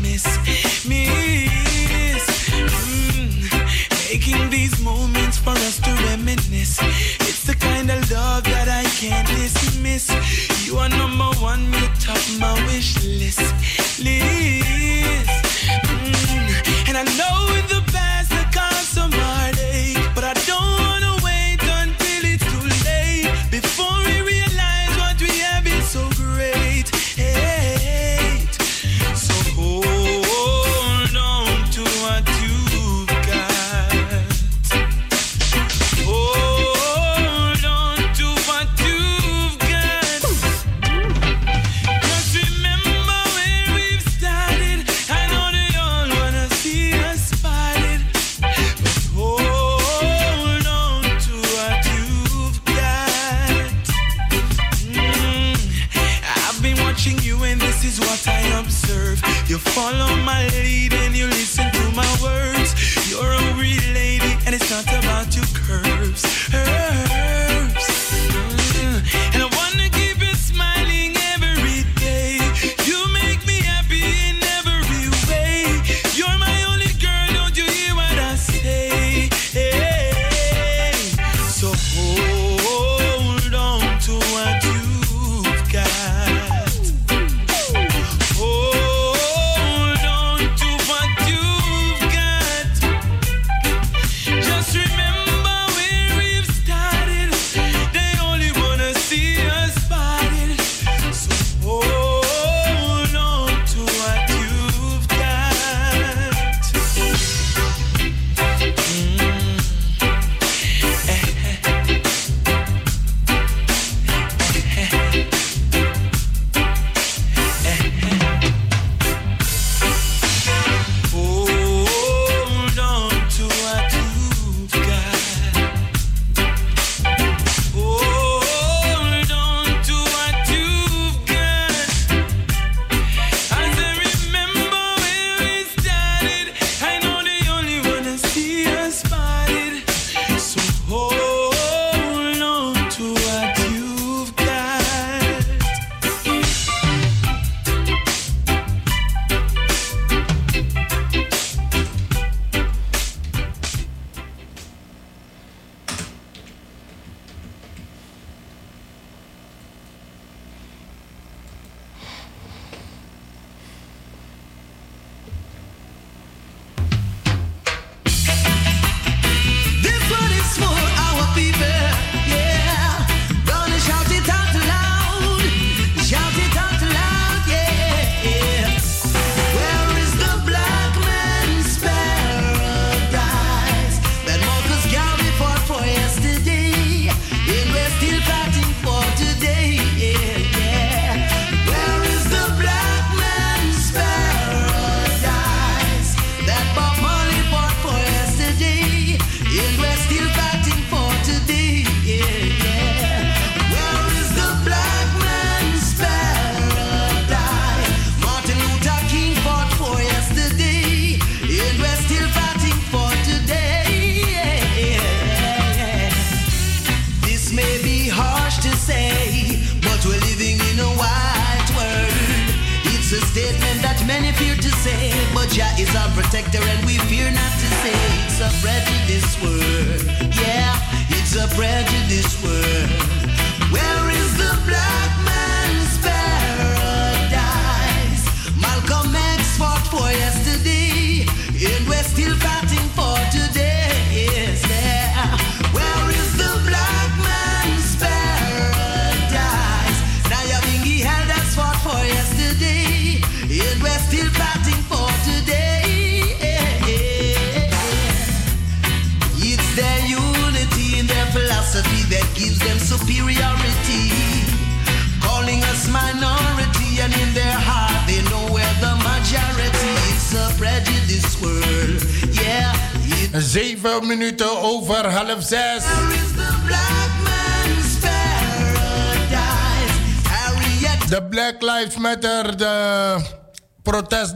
[0.00, 0.26] miss.
[0.86, 0.98] Miss.
[2.50, 3.40] Mm.
[4.10, 6.78] Making these moments for us to reminisce.
[7.20, 10.10] It's the kind of love that I can't dismiss.
[10.66, 13.40] You are number one, you top my wish list.
[14.02, 14.87] List.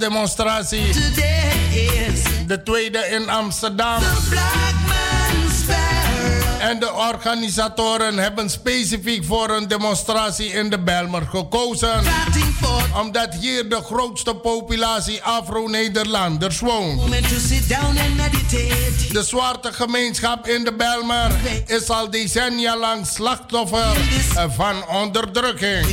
[0.09, 0.93] Protestdemonstratie.
[2.47, 4.03] De tweede in Amsterdam.
[6.61, 12.03] En de organisatoren hebben specifiek voor een demonstratie in de Belmer gekozen.
[13.01, 17.11] Omdat hier de grootste populatie Afro-Nederlanders woont.
[19.13, 21.31] De zwarte gemeenschap in de Belmer
[21.67, 23.97] is al decennia lang slachtoffer
[24.57, 25.87] van onderdrukking.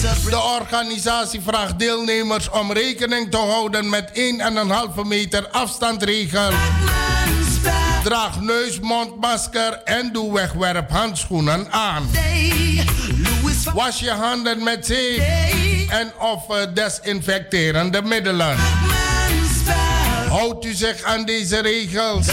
[0.00, 6.50] De organisatie vraagt deelnemers om rekening te houden met 1,5 meter afstandregel.
[8.02, 12.10] Draag neus, mondmasker en doe wegwerphandschoenen aan.
[13.74, 15.22] Was je handen met zeep
[15.88, 18.56] en of eh, desinfecterende middelen.
[20.28, 22.26] Houdt u zich aan deze regels.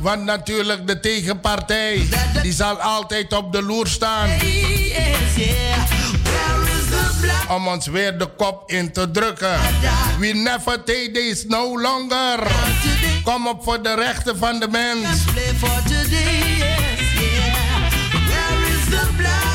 [0.00, 2.08] Want natuurlijk de tegenpartij,
[2.42, 4.28] die zal altijd op de loer staan.
[7.48, 9.60] Om ons weer de kop in te drukken.
[10.18, 12.38] We never take this no longer.
[13.24, 15.24] Kom op voor de rechten van de mens.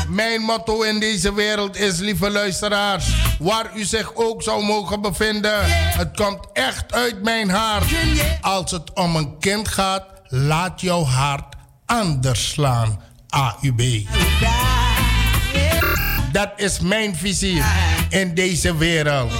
[0.08, 5.60] Mijn motto in deze wereld is, lieve luisteraars, waar u zich ook zou mogen bevinden,
[5.70, 7.84] het komt echt uit mijn hart.
[8.40, 11.54] Als het om een kind gaat, laat jouw hart
[11.86, 13.00] anders slaan.
[13.28, 13.80] AUB.
[16.34, 17.62] Dat is mijn visie
[18.08, 19.32] in deze wereld.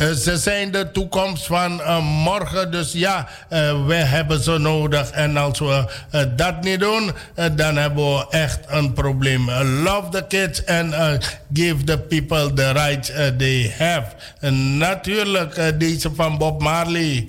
[0.00, 2.70] Uh, ze zijn de toekomst van uh, morgen.
[2.70, 5.10] Dus ja, uh, we hebben ze nodig.
[5.10, 5.84] En als we
[6.36, 7.10] dat niet doen,
[7.52, 9.50] dan hebben we echt een probleem.
[9.50, 10.94] love the kids and
[11.52, 14.06] give the people the rights they have.
[14.78, 17.28] natuurlijk deze van Bob Marley.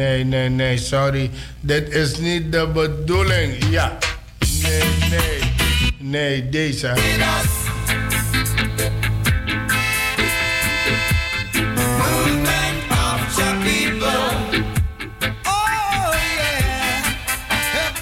[0.00, 1.30] Nee, nee, nee, sorry.
[1.60, 3.64] Dit is niet de bedoeling.
[3.70, 3.98] Ja.
[4.62, 5.52] Nee, nee.
[5.98, 6.92] Nee, deze.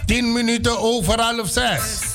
[0.05, 2.08] Tien minuten over half zes.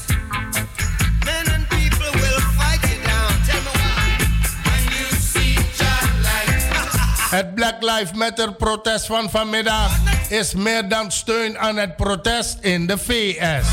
[7.34, 9.92] Het Black Lives Matter protest van vanmiddag
[10.30, 13.68] is meer dan steun aan het protest in de VS.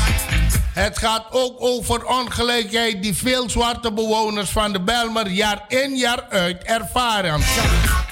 [0.73, 6.25] Het gaat ook over ongelijkheid die veel zwarte bewoners van de Belmer jaar in jaar
[6.29, 7.41] uit ervaren.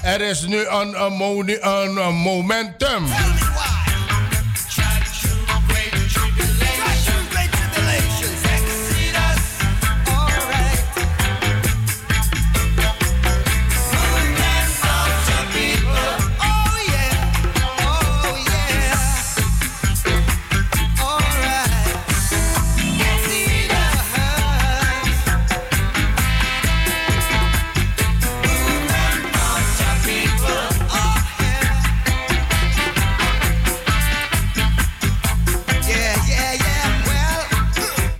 [0.03, 3.07] Er is nu een, een, een momentum.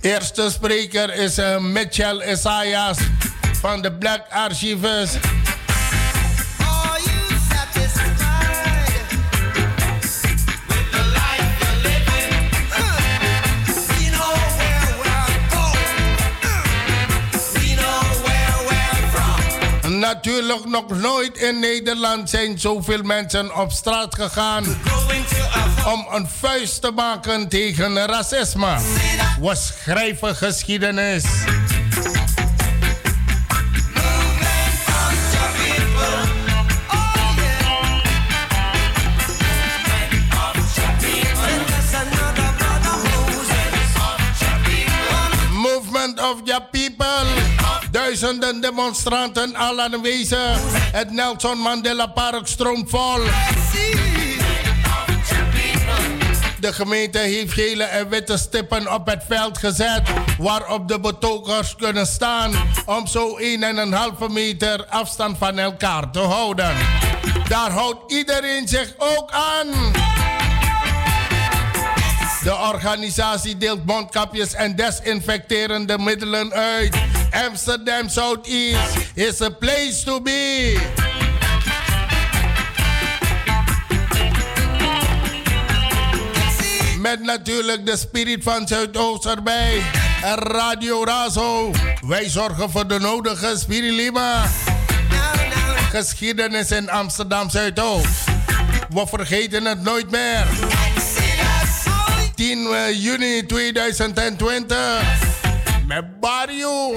[0.00, 2.98] Eerste spreker is uh, Mitchell Isaias
[3.60, 5.39] van de Black Archivist.
[20.00, 24.64] Natuurlijk nog nooit in Nederland zijn zoveel mensen op straat gegaan
[25.86, 28.76] om een vuist te maken tegen racisme.
[29.40, 31.24] We schrijven geschiedenis.
[48.20, 50.58] Duizenden demonstranten al aanwezig.
[50.92, 53.20] Het Nelson Mandela Park stroomt vol.
[56.58, 60.02] De gemeente heeft gele en witte stippen op het veld gezet.
[60.38, 62.52] Waarop de betogers kunnen staan.
[62.86, 66.76] Om zo 1,5 meter afstand van elkaar te houden.
[67.48, 69.66] Daar houdt iedereen zich ook aan.
[72.42, 76.96] De organisatie deelt mondkapjes en desinfecterende middelen uit.
[77.32, 80.78] Amsterdam Southeast is a place to be.
[87.00, 89.82] Met natuurlijk de spirit van Zuidoost erbij.
[90.34, 91.70] Radio Razo.
[92.06, 94.46] Wij zorgen voor de nodige spirilima.
[95.90, 98.24] Geschiedenis in Amsterdam Zuidoost.
[98.88, 100.46] We vergeten het nooit meer.
[102.34, 102.68] 10
[103.00, 105.39] juni 2020.
[105.90, 106.96] Met Barrio.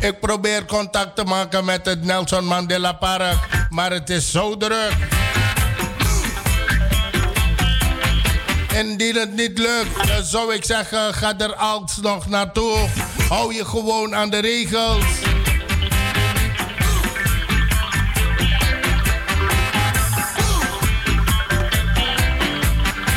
[0.00, 3.36] Ik probeer contact te maken met het Nelson Mandela Park,
[3.70, 4.96] maar het is zo druk.
[8.74, 12.88] Indien het niet lukt, zou ik zeggen, ga er alsnog naartoe.
[13.28, 15.25] Hou je gewoon aan de regels.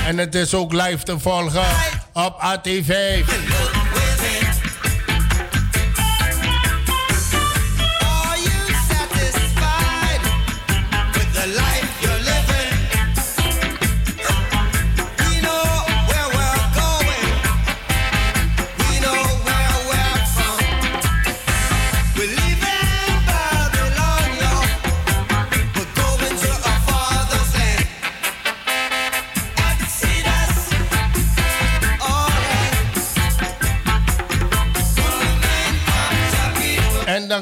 [0.10, 1.68] En het is ook live te volgen
[2.14, 3.24] op ATV.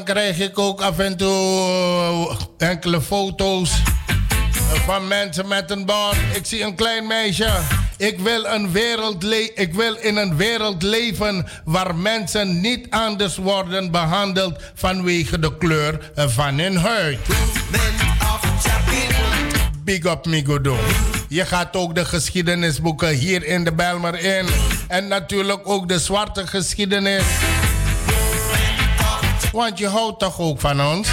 [0.08, 3.72] Krijg ik ook af en toe enkele foto's
[4.86, 6.16] van mensen met een bord.
[6.34, 7.50] Ik zie een klein meisje.
[7.98, 9.24] Ik wil, een wereld
[9.56, 16.12] ik wil in een wereld leven waar mensen niet anders worden behandeld vanwege de kleur
[16.16, 17.20] van hun huid.
[19.84, 20.78] Big up Migodo.
[21.30, 24.46] Je gaat ook de geschiedenisboeken hier in de Belmer in.
[24.88, 27.24] En natuurlijk ook de zwarte geschiedenis.
[29.58, 31.10] Want je houdt toch ook van ons?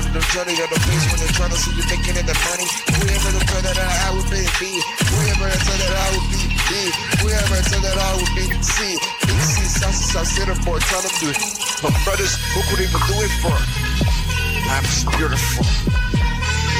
[0.00, 2.36] They're trying to get the face when they're trying to see you making it the
[2.48, 2.64] money.
[2.96, 4.72] Whoever the thought that I would be, be.
[5.12, 6.82] Whoever the thought that I would be, be.
[7.20, 8.96] Whoever the thought that I would be, see.
[9.28, 11.40] Big C, South South City boy, trying to do it.
[11.84, 13.56] But brothers, who could even do it for?
[14.72, 15.66] Life is beautiful.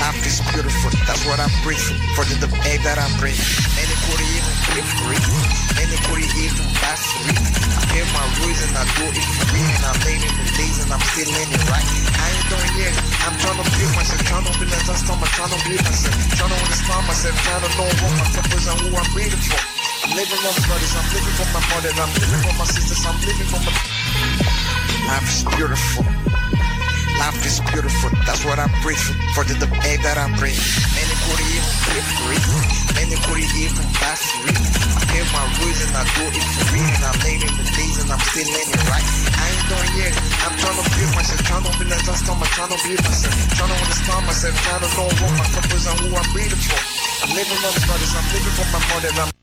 [0.01, 0.91] Life is beautiful.
[1.05, 1.85] That's what I breathe
[2.17, 2.49] for the, the
[2.87, 3.37] that I breathe.
[3.77, 5.72] And it could even be free.
[5.83, 7.35] And it could even buy free.
[7.35, 9.67] I hear my rules and I do it free.
[9.67, 11.83] And I'm late in the days and I'm still in it right.
[12.23, 12.95] I ain't doing yet.
[13.27, 14.23] I'm trying to build myself.
[14.23, 15.11] Trying to build myself.
[15.11, 16.15] I'm trying to build myself.
[16.39, 17.35] Trying to understand myself.
[17.35, 19.59] Trying to know what my purpose and who I'm breathing for.
[19.59, 20.95] I'm living for my brothers.
[20.95, 21.91] I'm living for my mother.
[21.99, 23.03] I'm living for my sisters.
[23.03, 23.75] I'm living for my.
[25.11, 26.07] Life is beautiful.
[27.19, 28.15] Life is beautiful.
[28.23, 29.03] That's what I breathe
[29.35, 30.63] for the, air that I breathe.
[30.95, 33.11] And it could even be free.
[33.11, 34.55] And it could even buy free.
[34.95, 36.87] I hear my rules and I do it free.
[36.87, 39.07] And I'm in the days and I'm still in it right.
[39.39, 40.13] I ain't done yet.
[40.47, 41.41] I'm trying to build myself.
[41.43, 43.35] Trying to be like just I'm trying to build myself.
[43.59, 44.55] Trying to understand myself.
[44.63, 46.81] Trying to know what my purpose and who I'm breathing for.
[47.27, 48.13] I'm living for my brothers.
[48.15, 49.13] I'm living for my mother.
[49.19, 49.42] I'm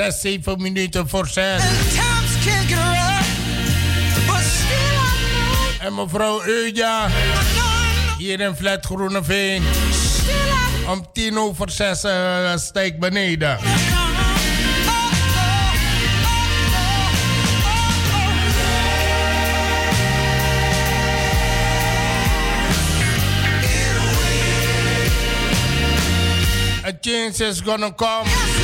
[0.00, 1.62] zes, zeven minuten voor zes.
[5.80, 7.08] En mevrouw Euja,
[8.18, 9.62] hier in Flat Groeneveen.
[10.88, 13.58] Om tien over zes uh, sta ik beneden.
[26.84, 28.59] A change is gonna come.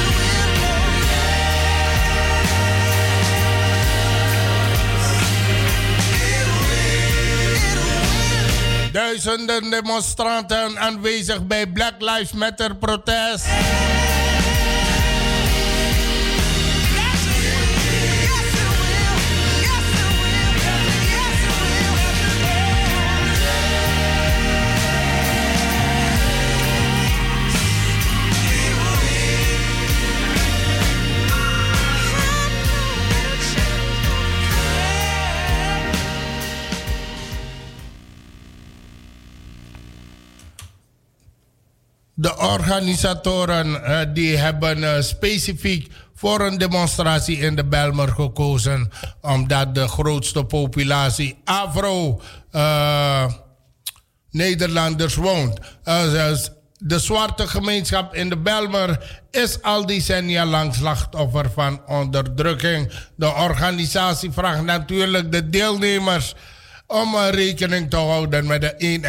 [8.97, 13.47] Duizenden demonstranten aanwezig bij Black Lives Matter protest.
[42.27, 48.91] De organisatoren uh, die hebben uh, specifiek voor een demonstratie in de Belmer gekozen.
[49.21, 52.21] Omdat de grootste populatie Afro
[52.53, 53.25] uh,
[54.31, 55.59] Nederlanders woont.
[56.79, 62.93] de zwarte gemeenschap in de Belmer is al decennia lang slachtoffer van onderdrukking.
[63.17, 66.35] De organisatie vraagt natuurlijk de deelnemers
[66.87, 69.01] om rekening te houden met de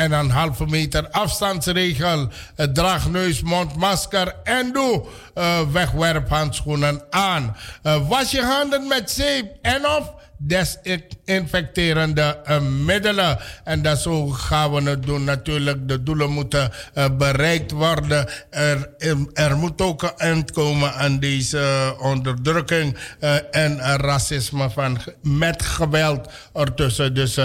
[0.60, 2.30] 1,5 meter afstandsregel.
[2.74, 5.06] Draag neus, mond, masker en doe
[5.36, 7.56] uh, wegwerphandschoenen aan.
[7.84, 13.38] Uh, was je handen met zeep en of desinfecterende uh, middelen.
[13.64, 15.24] En dat zo gaan we het doen.
[15.24, 18.30] Natuurlijk, de doelen moeten uh, bereikt worden.
[18.50, 18.90] Er,
[19.34, 26.30] er, moet ook een eind komen aan deze onderdrukking uh, en racisme van, met geweld
[26.54, 27.14] ertussen.
[27.14, 27.40] Dus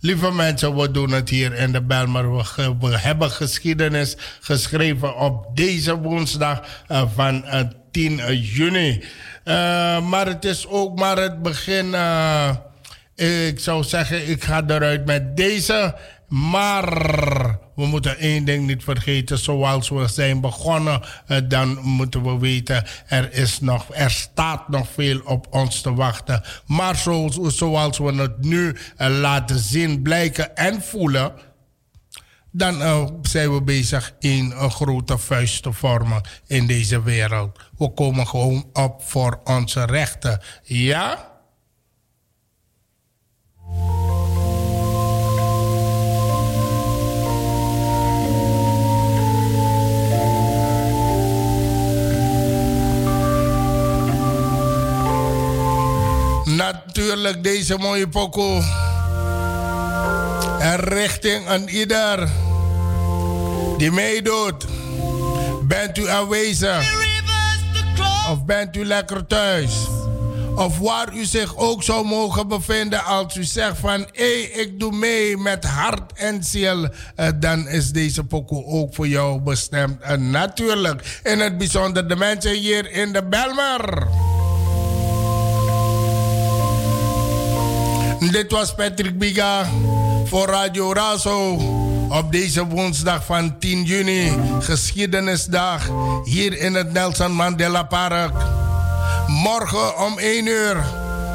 [0.00, 2.36] Lieve mensen, we doen het hier in de Belmer.
[2.36, 2.44] We,
[2.80, 6.84] we hebben geschiedenis geschreven op deze woensdag
[7.14, 7.60] van uh,
[7.90, 9.04] 10 juni.
[9.48, 9.54] Uh,
[10.08, 11.86] maar het is ook maar het begin.
[13.14, 15.94] ik zou zeggen, ik ga eruit met deze.
[16.28, 16.88] Maar
[17.74, 19.38] we moeten één ding niet vergeten.
[19.38, 21.00] Zoals we zijn begonnen,
[21.48, 26.42] dan moeten we weten, er, is nog, er staat nog veel op ons te wachten.
[26.66, 31.32] Maar zoals, zoals we het nu laten zien, blijken en voelen,
[32.50, 37.58] dan uh, zijn we bezig in een grote vuist te vormen in deze wereld.
[37.78, 40.40] We komen gewoon op voor onze rechten.
[40.62, 41.26] Ja?
[56.44, 58.62] Natuurlijk deze mooie pokoe.
[60.60, 62.28] En richting aan ieder
[63.76, 64.66] die meedoet.
[65.62, 67.06] Bent u aanwezig?
[68.30, 69.70] Of bent u lekker thuis?
[70.56, 74.06] Of waar u zich ook zou mogen bevinden als u zegt van...
[74.12, 76.82] hé, ik doe mee met hart en ziel...
[76.82, 80.00] Uh, dan is deze pokoe ook voor jou bestemd.
[80.00, 84.06] En natuurlijk in het bijzonder de mensen hier in de Belmer...
[88.30, 89.66] Dit was Patrick Biga
[90.28, 91.54] voor Radio Razo.
[92.08, 95.90] Op deze woensdag van 10 juni, geschiedenisdag,
[96.24, 98.32] hier in het Nelson Mandela Park.
[99.26, 100.84] Morgen om 1 uur,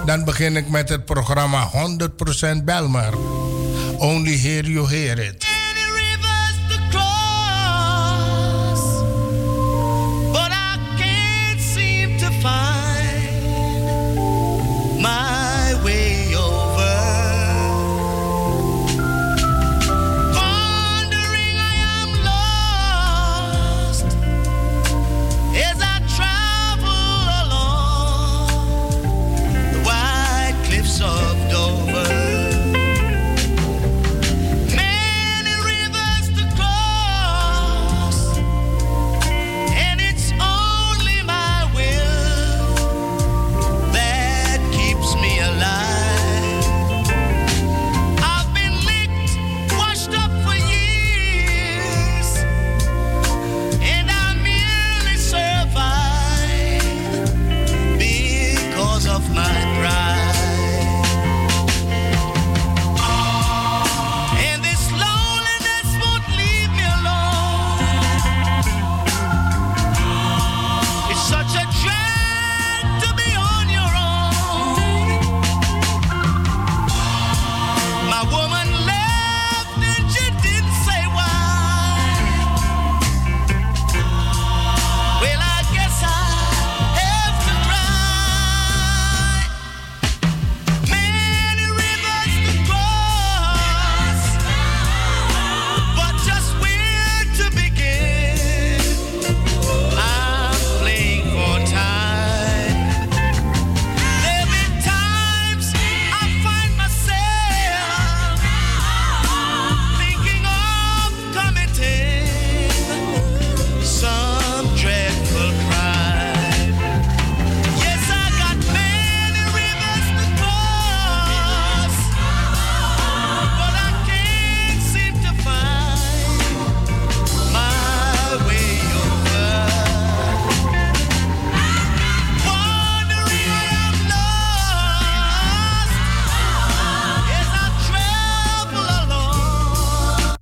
[0.05, 1.69] dan begin ik met het programma
[2.59, 3.13] 100% Belmar.
[3.97, 5.62] Only here you hear it.